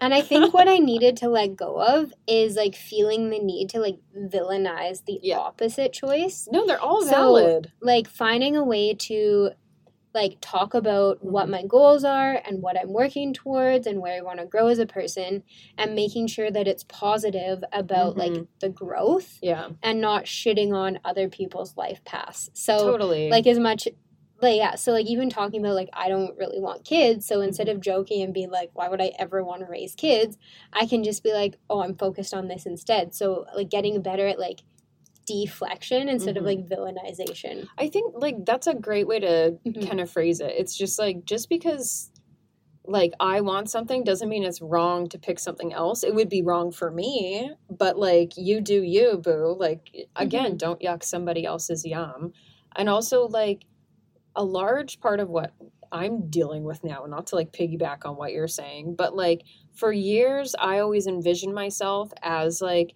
[0.00, 3.70] And I think what I needed to let go of is like feeling the need
[3.70, 5.38] to like villainize the Yeah.
[5.38, 6.48] opposite choice.
[6.50, 7.72] No, they're all So- valid.
[7.80, 9.50] Like finding a way to
[10.14, 11.50] like talk about what Mhm.
[11.50, 14.78] my goals are and what I'm working towards and where I want to grow as
[14.78, 15.44] a person
[15.76, 18.46] and making sure that it's positive about like Mhm.
[18.60, 22.50] the growth Yeah, and not shitting on other people's life paths.
[22.54, 23.30] So totally.
[23.30, 23.86] like as much
[24.40, 27.68] like yeah so like even talking about like i don't really want kids so instead
[27.68, 30.36] of joking and being like why would i ever want to raise kids
[30.72, 34.26] i can just be like oh i'm focused on this instead so like getting better
[34.26, 34.60] at like
[35.26, 36.38] deflection instead Mhm.
[36.38, 39.86] of like villainization I think like that's a great way to Mhm.
[39.86, 40.54] kind of phrase it.
[40.56, 42.10] It's just like just because
[42.86, 46.02] like I want something doesn't mean it's wrong to pick something else.
[46.02, 49.54] It would be wrong for me, but like you do you, boo.
[49.58, 52.32] Like again, don't yuck somebody else's yum.
[52.74, 53.66] And also like
[54.38, 55.52] a large part of what
[55.90, 59.42] I'm dealing with now, not to like piggyback on what you're saying, but like
[59.74, 62.94] for years I always envisioned myself as like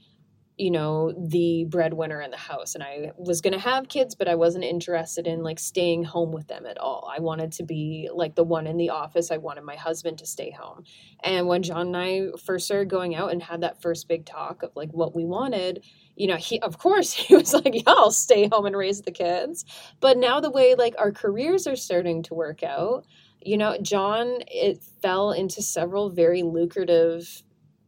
[0.63, 4.29] you know the breadwinner in the house and i was going to have kids but
[4.29, 7.11] i wasn't interested in like staying home with them at all.
[7.13, 9.33] I wanted to be like the one in the office.
[9.33, 10.85] I wanted my husband to stay home.
[11.25, 14.63] And when john and i first started going out and had that first big talk
[14.63, 15.85] of like what we wanted
[16.15, 19.11] you know he of course he was like yeah i'll stay home and raise the
[19.11, 19.65] kids.
[19.99, 23.05] But now the way like our careers are starting to work out
[23.41, 27.43] you know john it fell into several very lucrative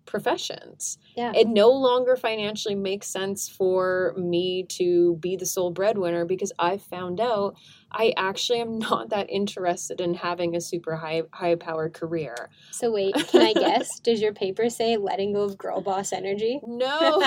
[0.07, 6.25] professions yeah it no longer financially makes sense for me to be the sole breadwinner
[6.25, 7.55] because I found out
[7.91, 12.35] I actually am not that interested in having a super high high powered career.
[12.71, 16.61] so wait can i guess does your paper say letting go of girl boss energy
[16.67, 17.21] No,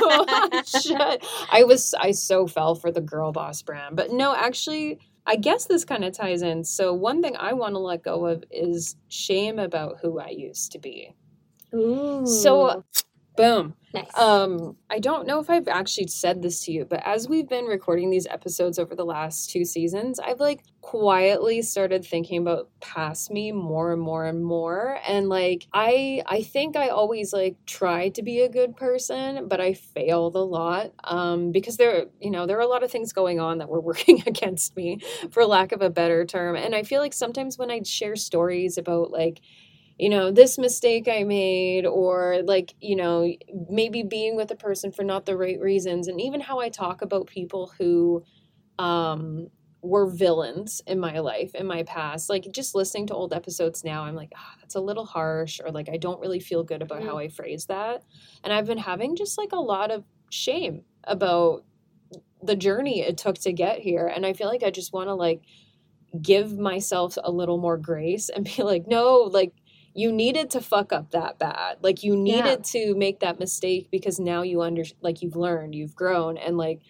[0.66, 1.24] shut.
[1.52, 5.00] I was I so fell for the girl boss brand, but no, actually.
[5.30, 6.64] I guess this kind of ties in.
[6.64, 10.72] So, one thing I want to let go of is shame about who I used
[10.72, 11.14] to be.
[11.76, 12.26] Ooh.
[12.26, 12.84] So,
[13.36, 13.76] boom.
[13.94, 14.06] Nice.
[14.18, 17.66] Um, I don't know if I've actually said this to you, but as we've been
[17.66, 23.32] recording these episodes over the last two seasons, I've like quietly started thinking about past
[23.32, 25.00] me more and more and more.
[25.08, 29.62] And like I I think I always like try to be a good person, but
[29.62, 30.92] I failed a lot.
[31.06, 33.82] Um, because there, you know, there are a lot of things going on that were
[33.90, 35.00] working against me,
[35.32, 36.56] for lack of a better term.
[36.58, 39.40] And I feel like sometimes when I share stories about like
[39.98, 43.34] you know, this mistake I made, or like, you know,
[43.70, 47.02] maybe being with a person for not the right reasons, and even how I talk
[47.02, 48.24] about people who
[48.78, 49.48] um,
[49.82, 52.30] were villains in my life, in my past.
[52.30, 55.72] Like, just listening to old episodes now, I'm like, ah, that's a little harsh, or
[55.72, 58.04] like, I don't really feel good about how I phrased that.
[58.44, 61.64] And I've been having just like a lot of shame about
[62.44, 64.06] the journey it took to get here.
[64.06, 65.42] And I feel like I just want to like,
[66.22, 69.52] give myself a little more grace and be like no like
[69.98, 71.78] you needed to fuck up that bad.
[71.82, 75.96] Like you needed to make that mistake because now you under like you've learned, you've
[75.96, 76.82] grown and like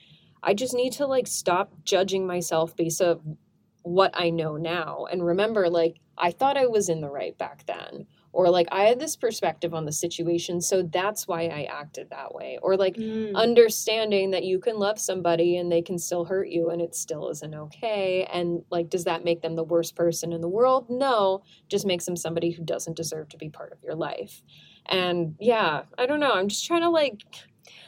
[0.43, 3.37] I just need to like stop judging myself based on
[3.83, 5.07] what I know now.
[5.09, 8.83] And remember like I thought I was in the right back then or like I
[8.83, 12.59] had this perspective on the situation so that's why I acted that way.
[12.61, 13.35] Or like Mm.
[13.35, 17.29] understanding that you can love somebody and they can still hurt you and it still
[17.29, 20.87] isn't okay and like does that make them the worst person in the world?
[20.89, 24.41] No just makes them somebody who doesn't deserve to be part of your life.
[24.85, 27.23] And yeah i don't know i'm just trying to like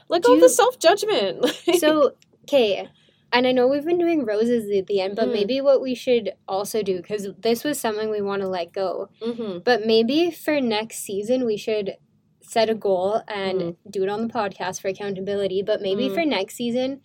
[0.09, 1.45] let go Do of the self-judgment.
[1.79, 2.13] So
[2.43, 2.89] okay
[3.31, 5.33] and i know we've been doing roses at the end but Mm.
[5.33, 9.09] maybe what we should also do because this was something we want to let go
[9.23, 11.95] hmm but maybe for next season we should
[12.41, 13.75] set a goal and Mm.
[13.91, 16.13] do it on the podcast for accountability but maybe Mm.
[16.13, 17.01] for next season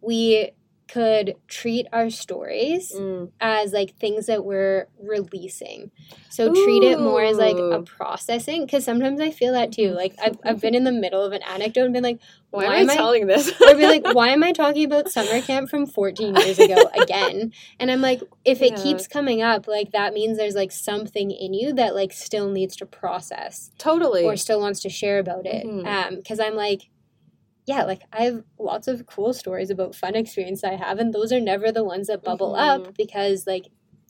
[0.00, 0.50] we
[0.92, 3.30] could treat our stories Mm.
[3.40, 5.90] as like things that we're releasing.
[6.30, 9.90] So treat it more as like a processing because sometimes I feel that too.
[9.90, 12.18] Like I've, I've been in the middle of an anecdote and been like,
[12.50, 15.40] why, Why am i telling this or be like, why am I talking about summer
[15.42, 17.52] camp from 14 years ago again?
[17.78, 18.82] And I'm like, if it Yeah.
[18.82, 22.74] keeps coming up, like that means there's like something in you that like still needs
[22.76, 25.64] to process totally or still wants to share about it.
[25.66, 25.86] Mhm.
[25.86, 26.90] Um, because I'm like,
[27.66, 31.32] yeah, like I have lots of cool stories about fun experience I have, and those
[31.32, 32.88] are never the ones that bubble Mm-hmm.
[32.88, 33.66] up because like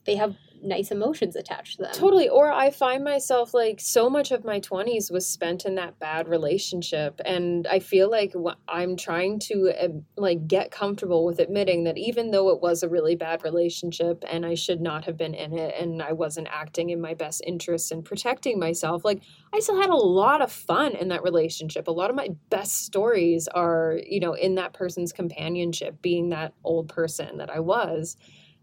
[0.07, 1.93] they have nice emotions attached to them.
[1.93, 2.29] Totally.
[2.29, 6.29] Or I find myself like so much of my 20s was spent in that bad
[6.29, 7.21] relationship.
[7.25, 8.35] And I feel like
[8.69, 13.17] I'm trying to like get comfortable with admitting that even though it was a really
[13.17, 17.01] bad relationship and I should not have been in it and I wasn't acting in
[17.01, 21.09] my best interest and protecting myself, like I still had a lot of fun in
[21.09, 21.89] that relationship.
[21.89, 26.55] A lot of my best stories are, you know, in that person's companionship, being that
[26.65, 28.17] old person that I was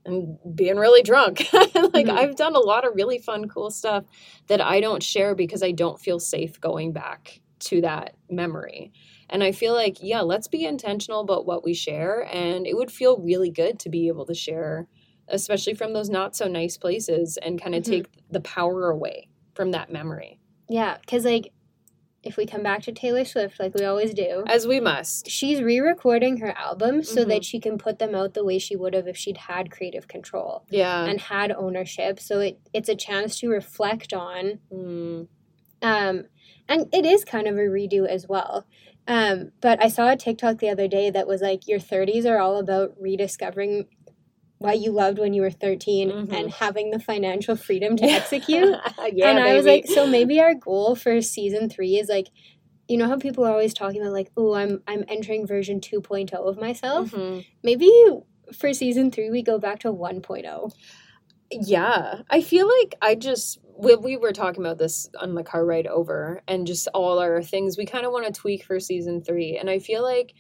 [0.08, 1.48] and being really drunk.
[1.54, 2.18] like Mhm.
[2.18, 4.06] I've done a lot of really fun, cool stuff
[4.48, 8.92] that I don't share because I don't feel safe going back to that memory.
[9.30, 12.28] And I feel like, yeah, let's be intentional about what we share.
[12.32, 14.88] And it would feel really good to be able to share,
[15.28, 17.86] especially from those not so nice places, and kind of Mhm.
[17.92, 20.40] take the power away from that memory,
[20.70, 21.52] Yeah, because like
[22.28, 25.30] if we come back to Taylor Swift, like we always do, as we must.
[25.30, 27.30] she's re-recording her albums so Mm-hmm.
[27.30, 30.08] that she can put them out the way she would have if she'd had creative
[30.08, 31.06] control Yeah.
[31.06, 32.20] and had ownership.
[32.20, 35.28] So it it's a chance to reflect on Mm.
[35.82, 36.26] Um,
[36.68, 38.66] and it is kind of a redo as well.
[39.08, 42.40] Um, but I saw a TikTok the other day that was like, your 30s are
[42.40, 43.86] all about rediscovering
[44.60, 46.34] what you loved when you were 13 Mhm.
[46.34, 48.76] and having the financial freedom to execute.
[49.14, 52.28] yeah, and I was like, so maybe our goal for season three is like,
[52.88, 56.34] you know how people are always talking about like, oh, I'm I'm entering version 2.0
[56.34, 57.12] of myself.
[57.12, 57.46] Mhm.
[57.64, 57.92] Maybe
[58.58, 59.96] for season three we go back to oh.
[59.96, 60.72] 1.0.
[61.52, 65.64] Yeah, I feel like I just we, we were talking about this on the car
[65.66, 69.22] ride over, and just all our things we kind of want to tweak for season
[69.22, 69.56] three.
[69.58, 70.34] And I feel like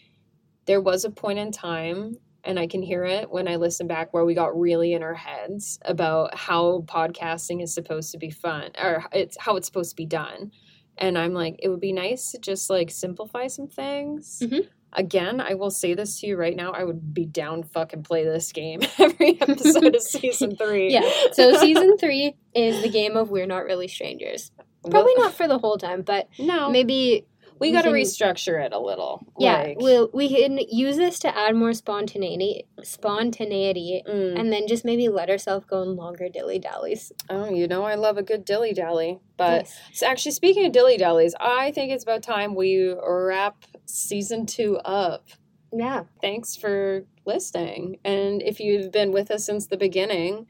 [0.65, 4.13] there was a point in time, and I can hear it when I listen back,
[4.13, 8.71] where we got really in our heads about how podcasting is supposed to be fun,
[8.81, 10.51] or it's how it's supposed to be done.
[10.97, 14.41] And I'm like, it would be nice to just like simplify some things.
[14.43, 14.67] Mhm.
[14.93, 16.71] Again, I will say this to you right now.
[16.71, 20.91] I would be down fucking play this game every episode of season three.
[20.91, 21.07] Yeah.
[21.33, 24.51] So season three is the game of We're Not Really Strangers.
[24.89, 27.25] Probably Well, not for the whole time, but No, maybe
[27.59, 29.25] we we got to restructure it a little.
[29.39, 34.67] yeah, like, we'll we can use this to add more spontaneity spontaneity mm, and then
[34.67, 37.11] just maybe let ourselves go on longer dilly dallies.
[37.29, 39.19] oh, you know, I love a good dilly dally.
[39.37, 39.79] But Nice.
[39.93, 44.77] so actually, speaking of dilly dallies, I think it's about time we wrap season two
[44.77, 45.27] up.
[45.73, 46.03] yeah.
[46.21, 50.47] Thanks for listening, and if you've been with us since the beginning,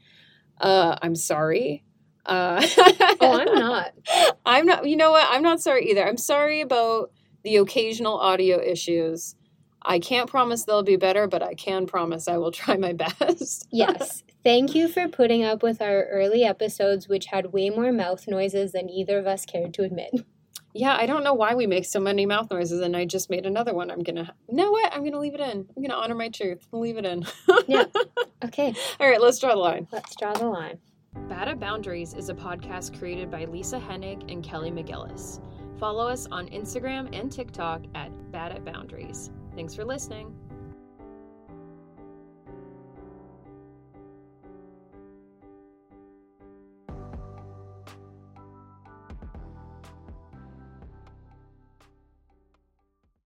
[0.60, 1.84] uh, I'm sorry.
[2.28, 2.62] Uh,
[3.20, 3.92] Oh, I'm not.
[4.46, 4.86] I'm not.
[4.86, 5.26] You know what?
[5.30, 6.06] I'm not sorry either.
[6.06, 7.10] I'm sorry about
[7.44, 9.34] the occasional audio issues.
[9.82, 13.66] I can't promise they'll be better, but I can promise I will try my best.
[13.72, 14.22] Yes.
[14.44, 18.72] Thank you for putting up with our early episodes, which had way more mouth noises
[18.72, 20.10] than either of us cared to admit.
[20.74, 23.46] yeah, I don't know why we make so many mouth noises, and I just made
[23.46, 23.90] another one.
[23.90, 24.92] I'm gonna, you know what?
[24.92, 25.66] I'm gonna leave it in.
[25.76, 26.66] I'm gonna honor my truth.
[26.72, 27.26] I'll leave it in.
[27.66, 27.84] Yeah.
[28.44, 29.88] Okay, All right, let's draw the line.
[29.92, 30.78] let's draw the line.
[31.28, 35.40] Bad at Boundaries is a podcast created by Lisa Hennig and Kelly McGillis.
[35.78, 39.30] Follow us on Instagram and TikTok at Bad at Boundaries.
[39.54, 40.34] Thanks for listening.